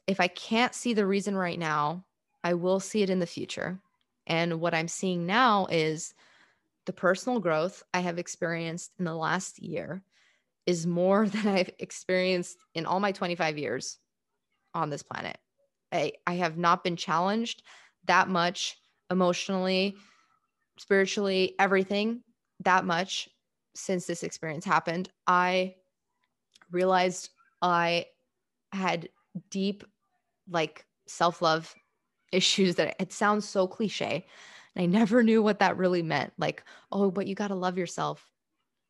[0.07, 2.05] if I can't see the reason right now,
[2.41, 3.79] I will see it in the future.
[4.27, 6.13] And what I'm seeing now is
[6.85, 10.03] the personal growth I have experienced in the last year
[10.65, 13.99] is more than I've experienced in all my 25 years
[14.77, 15.37] on this planet.
[15.91, 17.63] I, I have not been challenged
[18.05, 18.77] that much
[19.09, 19.95] emotionally,
[20.77, 22.21] spiritually, everything
[22.63, 23.29] that much
[23.75, 25.09] since this experience happened.
[25.25, 25.75] I
[26.71, 27.29] realized
[27.61, 28.05] I
[28.71, 29.09] had
[29.49, 29.83] deep,
[30.49, 31.73] like, self love
[32.31, 34.25] issues that it sounds so cliche.
[34.75, 36.33] And I never knew what that really meant.
[36.37, 38.29] Like, oh, but you got to love yourself.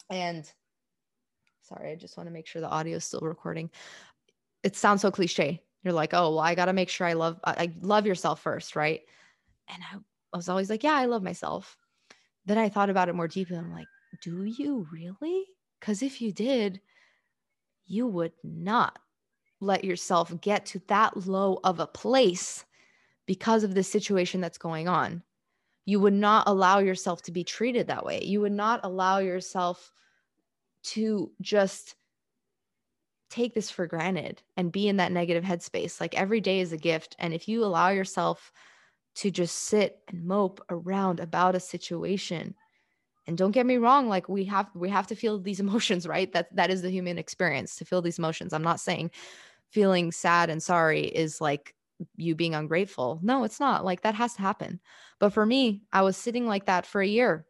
[0.09, 0.49] And
[1.61, 3.69] sorry, I just want to make sure the audio is still recording.
[4.63, 5.61] It sounds so cliche.
[5.83, 8.75] You're like, oh, well, I got to make sure I love, I love yourself first,
[8.75, 9.01] right?
[9.67, 9.97] And I,
[10.33, 11.77] I was always like, yeah, I love myself.
[12.45, 13.57] Then I thought about it more deeply.
[13.57, 13.87] I'm like,
[14.21, 15.45] do you really?
[15.79, 16.81] Because if you did,
[17.85, 18.99] you would not
[19.59, 22.65] let yourself get to that low of a place
[23.25, 25.23] because of the situation that's going on.
[25.85, 28.23] You would not allow yourself to be treated that way.
[28.23, 29.91] You would not allow yourself
[30.83, 31.95] to just
[33.29, 35.99] take this for granted and be in that negative headspace.
[35.99, 37.15] Like every day is a gift.
[37.19, 38.51] And if you allow yourself
[39.15, 42.55] to just sit and mope around about a situation,
[43.25, 46.31] and don't get me wrong, like we have we have to feel these emotions, right?
[46.31, 48.53] That that is the human experience to feel these emotions.
[48.53, 49.11] I'm not saying
[49.69, 51.75] feeling sad and sorry is like
[52.15, 53.19] you being ungrateful.
[53.21, 53.83] No, it's not.
[53.83, 54.79] Like that has to happen.
[55.19, 57.45] But for me, I was sitting like that for a year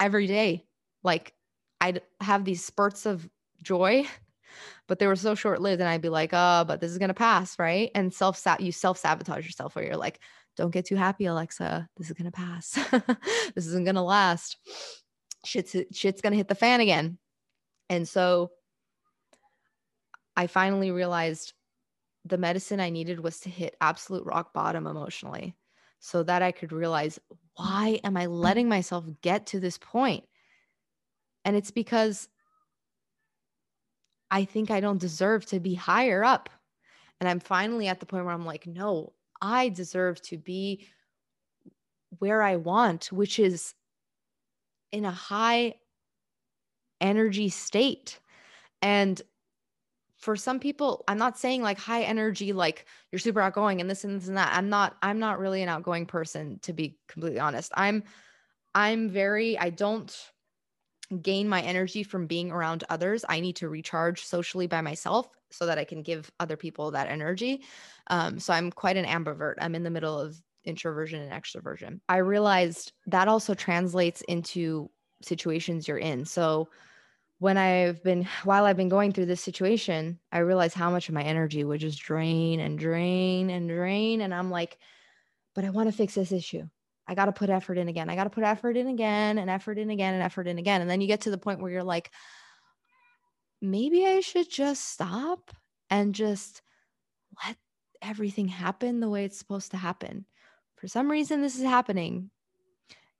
[0.00, 0.66] every day.
[1.02, 1.32] Like
[1.80, 3.28] I'd have these spurts of
[3.62, 4.06] joy,
[4.86, 5.80] but they were so short lived.
[5.80, 7.58] And I'd be like, oh, but this is going to pass.
[7.58, 7.90] Right.
[7.94, 10.20] And self, you self sabotage yourself where you're like,
[10.56, 11.88] don't get too happy, Alexa.
[11.96, 12.78] This is going to pass.
[13.54, 14.56] this isn't going to last.
[15.44, 17.18] Shit's, shit's going to hit the fan again.
[17.88, 18.50] And so
[20.36, 21.52] I finally realized
[22.24, 25.54] the medicine I needed was to hit absolute rock bottom emotionally
[26.00, 27.18] so that I could realize
[27.54, 30.24] why am I letting myself get to this point?
[31.44, 32.28] And it's because
[34.30, 36.50] I think I don't deserve to be higher up.
[37.20, 40.88] And I'm finally at the point where I'm like, no, I deserve to be
[42.18, 43.74] where I want, which is
[44.92, 45.74] in a high
[47.00, 48.20] energy state.
[48.82, 49.20] And
[50.18, 54.04] for some people, I'm not saying like high energy, like you're super outgoing and this
[54.04, 54.54] and this and that.
[54.54, 57.72] I'm not, I'm not really an outgoing person to be completely honest.
[57.74, 58.02] I'm,
[58.74, 60.14] I'm very, I don't
[61.22, 63.24] gain my energy from being around others.
[63.28, 67.08] I need to recharge socially by myself so that I can give other people that
[67.08, 67.62] energy.
[68.08, 69.54] Um, so I'm quite an ambivert.
[69.60, 72.00] I'm in the middle of introversion and extroversion.
[72.08, 74.90] I realized that also translates into
[75.22, 76.24] situations you're in.
[76.24, 76.68] So
[77.38, 81.14] when I've been while I've been going through this situation, I realized how much of
[81.14, 84.22] my energy would just drain and drain and drain.
[84.22, 84.78] And I'm like,
[85.54, 86.66] but I want to fix this issue.
[87.08, 88.10] I got to put effort in again.
[88.10, 90.80] I got to put effort in again and effort in again and effort in again.
[90.80, 92.10] And then you get to the point where you're like,
[93.60, 95.50] maybe I should just stop
[95.88, 96.62] and just
[97.44, 97.56] let
[98.02, 100.26] everything happen the way it's supposed to happen.
[100.76, 102.30] For some reason, this is happening.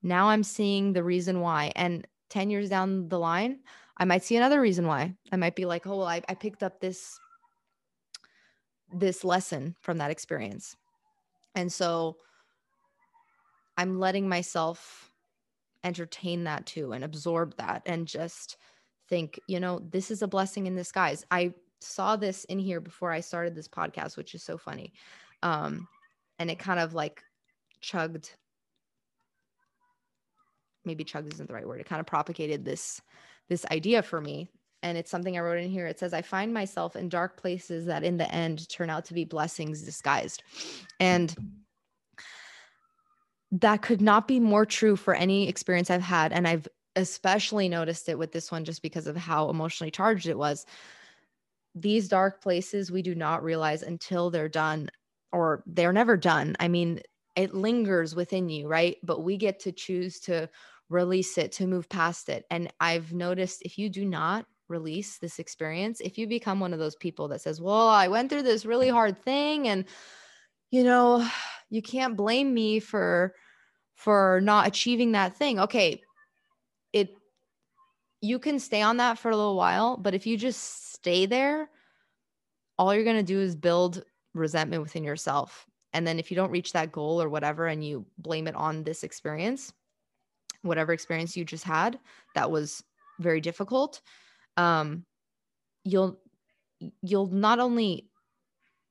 [0.02, 1.72] Now I'm seeing the reason why.
[1.76, 3.60] And 10 years down the line,
[3.96, 5.14] I might see another reason why.
[5.32, 7.18] I might be like, oh, well, I, I picked up this
[8.92, 10.76] this lesson from that experience.
[11.56, 12.18] And so
[13.76, 15.10] I'm letting myself
[15.84, 18.56] entertain that too and absorb that and just
[19.08, 21.24] think, you know, this is a blessing in disguise.
[21.30, 24.92] I saw this in here before I started this podcast, which is so funny.
[25.42, 25.86] Um,
[26.38, 27.22] and it kind of like
[27.80, 28.30] chugged
[30.84, 31.80] maybe chugged isn't the right word.
[31.80, 33.02] It kind of propagated this
[33.48, 34.48] this idea for me
[34.82, 35.86] and it's something I wrote in here.
[35.86, 39.14] It says, I find myself in dark places that in the end turn out to
[39.14, 40.42] be blessings disguised.
[41.00, 41.34] And
[43.52, 46.32] that could not be more true for any experience I've had.
[46.32, 50.38] And I've especially noticed it with this one just because of how emotionally charged it
[50.38, 50.66] was.
[51.74, 54.88] These dark places we do not realize until they're done
[55.32, 56.56] or they're never done.
[56.58, 57.00] I mean,
[57.36, 58.96] it lingers within you, right?
[59.02, 60.48] But we get to choose to
[60.88, 62.46] release it, to move past it.
[62.50, 66.78] And I've noticed if you do not release this experience, if you become one of
[66.78, 69.84] those people that says, Well, I went through this really hard thing and
[70.70, 71.28] you know,
[71.70, 73.34] you can't blame me for
[73.94, 75.58] for not achieving that thing.
[75.60, 76.02] Okay,
[76.92, 77.10] it
[78.20, 81.68] you can stay on that for a little while, but if you just stay there,
[82.78, 84.02] all you're going to do is build
[84.34, 85.66] resentment within yourself.
[85.92, 88.84] And then if you don't reach that goal or whatever and you blame it on
[88.84, 89.72] this experience,
[90.62, 91.98] whatever experience you just had
[92.34, 92.82] that was
[93.18, 94.00] very difficult
[94.56, 95.04] um
[95.84, 96.18] you'll
[97.02, 98.08] you'll not only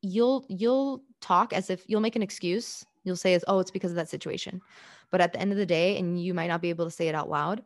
[0.01, 3.95] you'll you'll talk as if you'll make an excuse You'll say oh, it's because of
[3.95, 4.61] that situation.
[5.11, 7.07] But at the end of the day, and you might not be able to say
[7.07, 7.63] it out loud,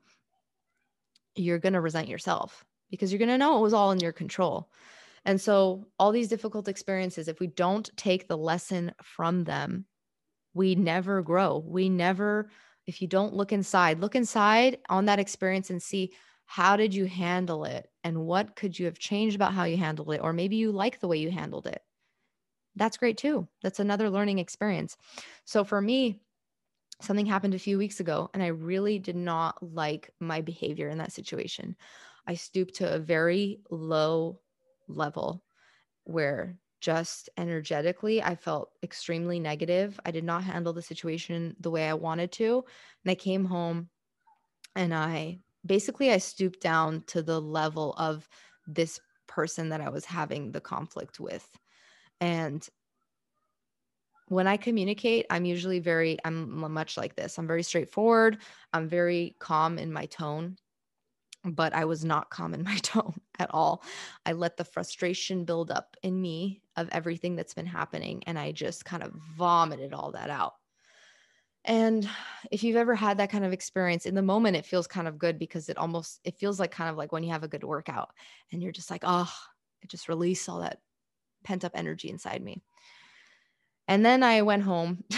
[1.35, 4.11] you're going to resent yourself because you're going to know it was all in your
[4.11, 4.69] control.
[5.25, 9.85] And so, all these difficult experiences, if we don't take the lesson from them,
[10.53, 11.63] we never grow.
[11.65, 12.49] We never,
[12.85, 16.13] if you don't look inside, look inside on that experience and see
[16.45, 20.11] how did you handle it and what could you have changed about how you handled
[20.13, 20.21] it?
[20.21, 21.81] Or maybe you like the way you handled it.
[22.75, 23.47] That's great too.
[23.61, 24.97] That's another learning experience.
[25.45, 26.21] So, for me,
[27.01, 30.97] something happened a few weeks ago and I really did not like my behavior in
[30.99, 31.75] that situation.
[32.27, 34.41] I stooped to a very low
[34.87, 35.43] level
[36.05, 39.99] where just energetically I felt extremely negative.
[40.05, 42.65] I did not handle the situation the way I wanted to.
[43.03, 43.89] And I came home
[44.75, 48.29] and I basically I stooped down to the level of
[48.67, 51.49] this person that I was having the conflict with.
[52.21, 52.67] And
[54.29, 57.37] when I communicate, I'm usually very, I'm much like this.
[57.37, 58.37] I'm very straightforward.
[58.71, 60.57] I'm very calm in my tone,
[61.43, 63.83] but I was not calm in my tone at all.
[64.25, 68.23] I let the frustration build up in me of everything that's been happening.
[68.27, 70.53] And I just kind of vomited all that out.
[71.65, 72.07] And
[72.51, 75.17] if you've ever had that kind of experience in the moment, it feels kind of
[75.17, 77.63] good because it almost, it feels like kind of like when you have a good
[77.63, 78.11] workout
[78.51, 79.31] and you're just like, oh,
[79.81, 80.79] it just released all that
[81.43, 82.61] pent up energy inside me.
[83.87, 85.03] And then I went home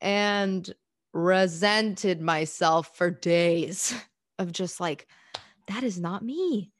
[0.00, 0.72] and
[1.12, 3.94] resented myself for days
[4.38, 5.06] of just like,
[5.68, 6.72] that is not me.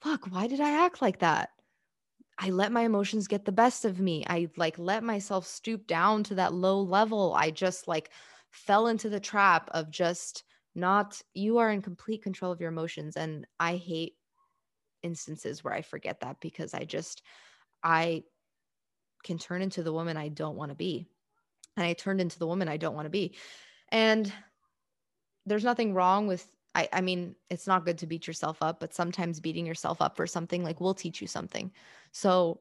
[0.00, 1.50] Fuck, why did I act like that?
[2.38, 4.24] I let my emotions get the best of me.
[4.28, 7.34] I like let myself stoop down to that low level.
[7.34, 8.10] I just like
[8.50, 13.16] fell into the trap of just not, you are in complete control of your emotions.
[13.16, 14.14] And I hate
[15.04, 17.22] instances where I forget that because I just,
[17.82, 18.24] I
[19.22, 21.06] can turn into the woman I don't want to be.
[21.76, 23.36] And I turned into the woman I don't want to be.
[23.90, 24.32] And
[25.46, 28.92] there's nothing wrong with I, I mean, it's not good to beat yourself up, but
[28.94, 31.70] sometimes beating yourself up for something like will teach you something.
[32.10, 32.60] So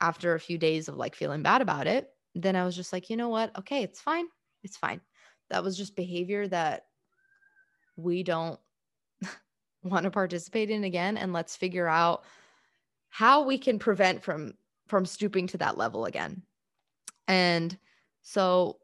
[0.00, 3.08] after a few days of like feeling bad about it, then I was just like,
[3.08, 3.56] you know what?
[3.58, 4.26] Okay, it's fine.
[4.62, 5.00] It's fine.
[5.48, 6.84] That was just behavior that
[7.96, 8.60] we don't
[9.82, 11.16] want to participate in again.
[11.16, 12.24] And let's figure out
[13.08, 14.54] how we can prevent from
[14.86, 16.42] from stooping to that level again.
[17.28, 17.76] And
[18.22, 18.78] so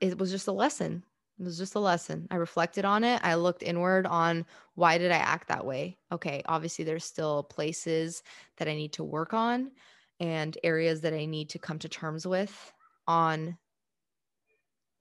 [0.00, 1.04] it was just a lesson.
[1.38, 2.28] It was just a lesson.
[2.30, 3.20] I reflected on it.
[3.24, 5.98] I looked inward on why did I act that way?
[6.12, 8.22] Okay, obviously there's still places
[8.58, 9.72] that I need to work on
[10.20, 12.72] and areas that I need to come to terms with
[13.08, 13.58] on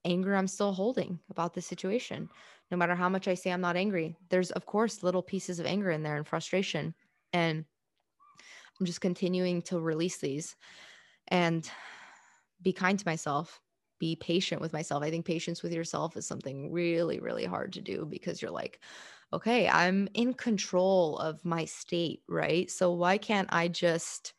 [0.06, 2.30] anger I'm still holding about the situation.
[2.72, 5.66] No matter how much I say I'm not angry, there's of course little pieces of
[5.66, 6.93] anger in there and frustration.
[7.32, 7.66] And
[8.80, 10.56] I'm just continuing to release these
[11.28, 11.70] and
[12.62, 13.62] be kind to myself,
[13.99, 15.04] be patient with myself.
[15.04, 18.80] I think patience with yourself is something really, really hard to do because you're like,
[19.32, 22.70] okay, I'm in control of my state, right?
[22.70, 24.34] So why can't I just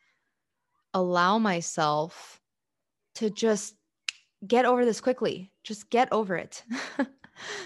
[0.93, 2.41] allow myself
[3.17, 3.75] to just
[4.47, 5.53] get over this quickly?
[5.63, 6.63] Just get over it.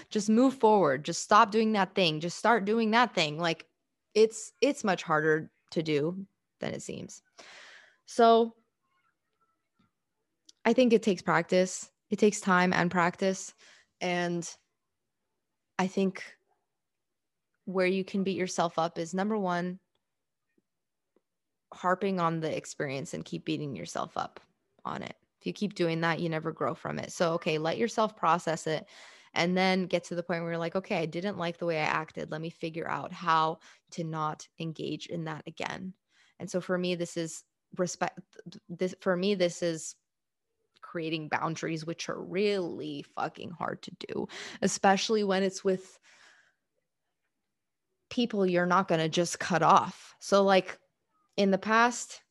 [0.09, 1.05] just move forward.
[1.05, 2.19] Just stop doing that thing.
[2.19, 3.39] Just start doing that thing.
[3.39, 3.65] Like
[4.13, 6.25] it's it's much harder to do
[6.59, 7.21] than it seems.
[8.05, 8.55] So
[10.65, 11.89] I think it takes practice.
[12.09, 13.53] It takes time and practice.
[14.01, 14.49] And
[15.77, 16.23] I think
[17.65, 19.79] where you can beat yourself up is number one,
[21.73, 24.39] harping on the experience and keep beating yourself up
[24.83, 25.15] on it.
[25.49, 27.11] You keep doing that, you never grow from it.
[27.11, 28.85] So, okay, let yourself process it
[29.33, 31.79] and then get to the point where you're like, okay, I didn't like the way
[31.79, 32.31] I acted.
[32.31, 33.59] Let me figure out how
[33.91, 35.93] to not engage in that again.
[36.39, 37.43] And so for me, this is
[37.77, 38.19] respect.
[38.69, 39.95] This for me, this is
[40.81, 44.27] creating boundaries, which are really fucking hard to do,
[44.61, 45.99] especially when it's with
[48.09, 50.15] people you're not going to just cut off.
[50.19, 50.77] So, like
[51.37, 52.21] in the past,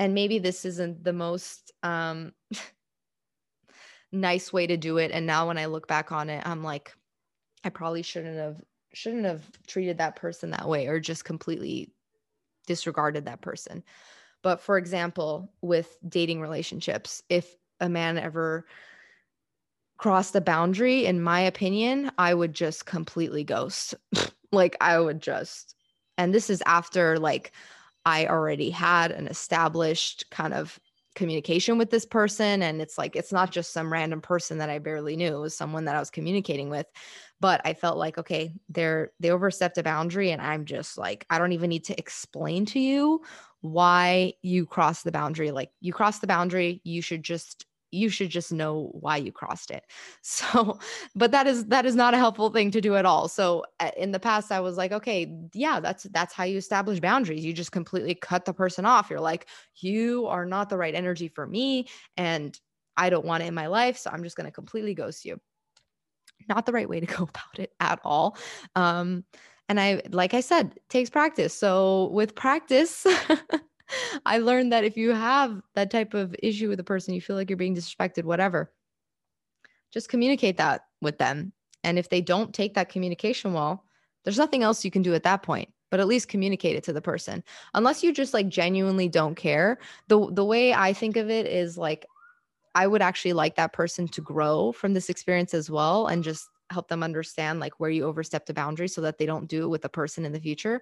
[0.00, 2.32] and maybe this isn't the most um,
[4.12, 5.10] nice way to do it.
[5.10, 6.92] And now when I look back on it, I'm like,
[7.62, 8.56] I probably shouldn't have
[8.92, 11.92] shouldn't have treated that person that way or just completely
[12.66, 13.84] disregarded that person.
[14.42, 18.66] But for example, with dating relationships, if a man ever
[19.98, 23.94] crossed a boundary, in my opinion, I would just completely ghost.
[24.50, 25.76] like I would just,
[26.16, 27.52] and this is after like
[28.04, 30.78] I already had an established kind of
[31.14, 32.62] communication with this person.
[32.62, 35.36] And it's like it's not just some random person that I barely knew.
[35.36, 36.86] It was someone that I was communicating with.
[37.40, 41.38] But I felt like okay they're they overstepped a boundary and I'm just like I
[41.38, 43.22] don't even need to explain to you
[43.60, 45.50] why you crossed the boundary.
[45.50, 46.80] Like you crossed the boundary.
[46.84, 49.84] You should just you should just know why you crossed it.
[50.22, 50.78] So,
[51.14, 53.28] but that is that is not a helpful thing to do at all.
[53.28, 57.00] So, uh, in the past I was like, okay, yeah, that's that's how you establish
[57.00, 57.44] boundaries.
[57.44, 59.10] You just completely cut the person off.
[59.10, 62.58] You're like, you are not the right energy for me and
[62.96, 65.40] I don't want it in my life, so I'm just going to completely ghost you.
[66.48, 68.36] Not the right way to go about it at all.
[68.74, 69.24] Um
[69.68, 71.54] and I like I said, takes practice.
[71.54, 73.06] So, with practice,
[74.26, 77.36] I learned that if you have that type of issue with a person, you feel
[77.36, 78.72] like you're being disrespected, whatever,
[79.92, 81.52] just communicate that with them.
[81.82, 83.84] And if they don't take that communication well,
[84.24, 86.92] there's nothing else you can do at that point but at least communicate it to
[86.92, 87.42] the person
[87.74, 89.78] unless you just like genuinely don't care
[90.08, 92.06] the the way i think of it is like
[92.74, 96.48] i would actually like that person to grow from this experience as well and just
[96.70, 99.68] help them understand like where you overstepped a boundary so that they don't do it
[99.68, 100.80] with a person in the future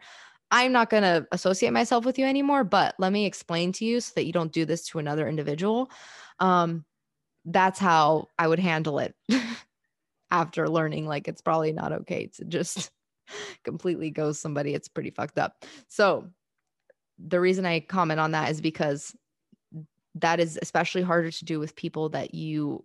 [0.50, 4.00] I'm not going to associate myself with you anymore, but let me explain to you
[4.00, 5.90] so that you don't do this to another individual.
[6.38, 6.84] Um,
[7.44, 9.14] that's how I would handle it
[10.30, 12.90] after learning like it's probably not okay to just
[13.64, 14.74] completely ghost somebody.
[14.74, 15.64] It's pretty fucked up.
[15.88, 16.28] So,
[17.18, 19.14] the reason I comment on that is because
[20.14, 22.84] that is especially harder to do with people that you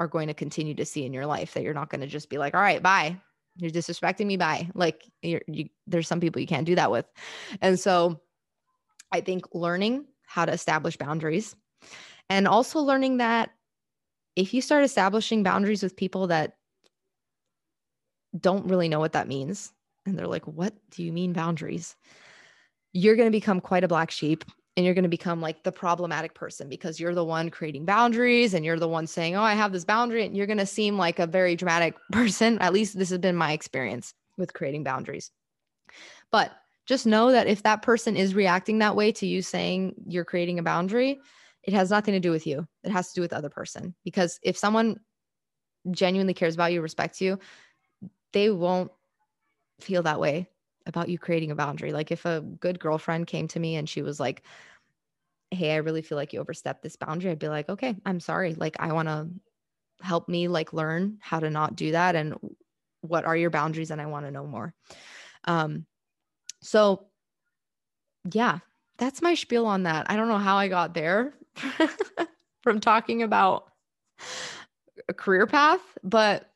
[0.00, 2.30] are going to continue to see in your life that you're not going to just
[2.30, 3.18] be like, all right, bye
[3.58, 7.06] you're disrespecting me by like you're, you, there's some people you can't do that with.
[7.60, 8.20] And so
[9.12, 11.56] i think learning how to establish boundaries
[12.28, 13.50] and also learning that
[14.36, 16.56] if you start establishing boundaries with people that
[18.38, 19.72] don't really know what that means
[20.06, 21.96] and they're like what do you mean boundaries?
[22.92, 24.44] You're going to become quite a black sheep
[24.78, 28.54] and you're going to become like the problematic person because you're the one creating boundaries
[28.54, 30.24] and you're the one saying, Oh, I have this boundary.
[30.24, 32.60] And you're going to seem like a very dramatic person.
[32.60, 35.32] At least this has been my experience with creating boundaries.
[36.30, 36.52] But
[36.86, 40.60] just know that if that person is reacting that way to you saying you're creating
[40.60, 41.18] a boundary,
[41.64, 42.64] it has nothing to do with you.
[42.84, 43.96] It has to do with the other person.
[44.04, 45.00] Because if someone
[45.90, 47.40] genuinely cares about you, respects you,
[48.32, 48.92] they won't
[49.80, 50.48] feel that way
[50.88, 51.92] about you creating a boundary.
[51.92, 54.42] Like if a good girlfriend came to me and she was like,
[55.50, 58.54] Hey, I really feel like you overstepped this boundary, I'd be like, Okay, I'm sorry.
[58.54, 59.28] Like, I want to
[60.00, 62.34] help me like learn how to not do that and
[63.00, 64.74] what are your boundaries and I want to know more.
[65.44, 65.86] Um
[66.60, 67.06] so
[68.32, 68.58] yeah,
[68.98, 70.06] that's my spiel on that.
[70.10, 71.34] I don't know how I got there
[72.62, 73.70] from talking about
[75.08, 76.50] a career path, but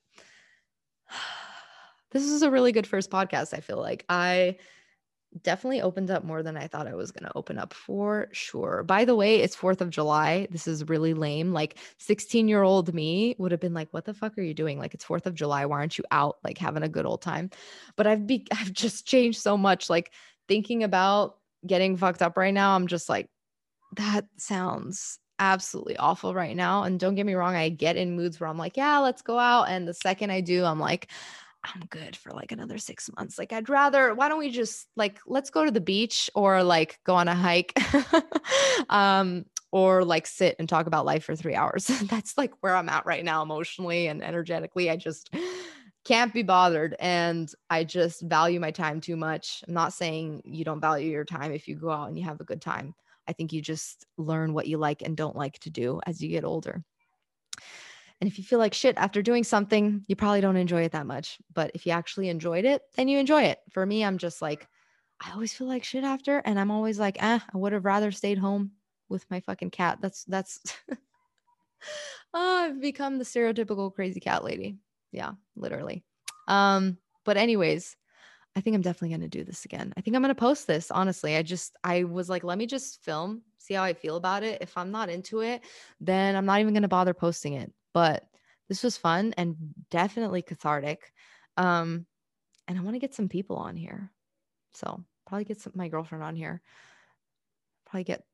[2.13, 3.55] this is a really good first podcast.
[3.55, 4.57] I feel like I
[5.43, 8.83] definitely opened up more than I thought I was going to open up for sure.
[8.83, 10.47] By the way, it's 4th of July.
[10.51, 11.53] This is really lame.
[11.53, 14.79] Like 16 year old me would have been like, what the fuck are you doing?
[14.79, 15.65] Like it's 4th of July.
[15.65, 17.51] Why aren't you out like having a good old time?
[17.97, 19.89] But I've be I've just changed so much.
[19.89, 20.13] Like
[20.49, 23.29] thinking about getting fucked up right now, I'm just like,
[23.97, 26.85] that sounds absolutely awful right now.
[26.85, 29.39] And don't get me wrong, I get in moods where I'm like, yeah, let's go
[29.39, 29.65] out.
[29.65, 31.11] And the second I do, I'm like,
[31.65, 33.39] I'm good for like another six months.
[33.39, 36.99] Like, I'd rather, why don't we just like, let's go to the beach or like
[37.05, 37.73] go on a hike
[38.89, 41.87] um, or like sit and talk about life for three hours.
[42.05, 44.91] That's like where I'm at right now, emotionally and energetically.
[44.91, 45.33] I just
[46.05, 46.97] can't be bothered.
[46.99, 49.63] And I just value my time too much.
[49.67, 52.41] I'm not saying you don't value your time if you go out and you have
[52.41, 52.95] a good time.
[53.29, 56.29] I think you just learn what you like and don't like to do as you
[56.29, 56.83] get older.
[58.23, 61.09] And if you feel like shit after doing something, you probably don't enjoy it that
[61.09, 61.39] much.
[61.53, 63.59] But if you actually enjoyed it, then you enjoy it.
[63.73, 64.69] For me, I'm just like,
[65.21, 66.39] I always feel like shit after.
[66.39, 68.71] And I'm always like, eh, I would have rather stayed home
[69.09, 69.99] with my fucking cat.
[70.01, 70.95] That's, that's, oh,
[72.65, 74.77] I've become the stereotypical crazy cat lady.
[75.11, 76.05] Yeah, literally.
[76.47, 77.97] Um, but anyways,
[78.55, 79.93] I think I'm definitely going to do this again.
[79.97, 80.93] I think I'm going to post this.
[80.93, 84.45] Honestly, I just, I was like, let me just film, see how I feel about
[84.45, 84.63] it.
[84.63, 85.63] If I'm not into it,
[86.01, 88.25] then I'm not even going to bother posting it but
[88.69, 89.57] this was fun and
[89.91, 91.13] definitely cathartic.
[91.57, 92.07] Um,
[92.69, 94.11] and I want to get some people on here.
[94.75, 96.63] So probably get some, my girlfriend on here.
[97.85, 98.25] Probably get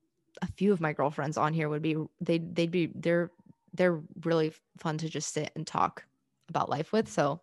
[0.43, 3.33] a few of my girlfriends on here would be they they'd be they're
[3.75, 6.05] they're really fun to just sit and talk
[6.49, 7.09] about life with.
[7.09, 7.41] So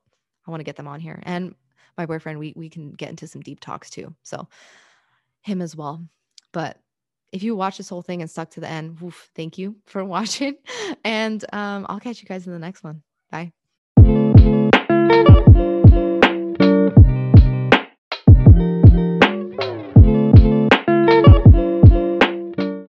[0.47, 1.19] I want to get them on here.
[1.23, 1.55] And
[1.97, 4.13] my boyfriend, we we can get into some deep talks too.
[4.23, 4.47] So
[5.41, 6.05] him as well.
[6.51, 6.79] But
[7.35, 10.05] if you watch this whole thing and stuck to the end, woof, thank you for
[10.15, 10.55] watching.
[11.03, 13.03] And um, I'll catch you guys in the next one.
[13.29, 13.51] Bye.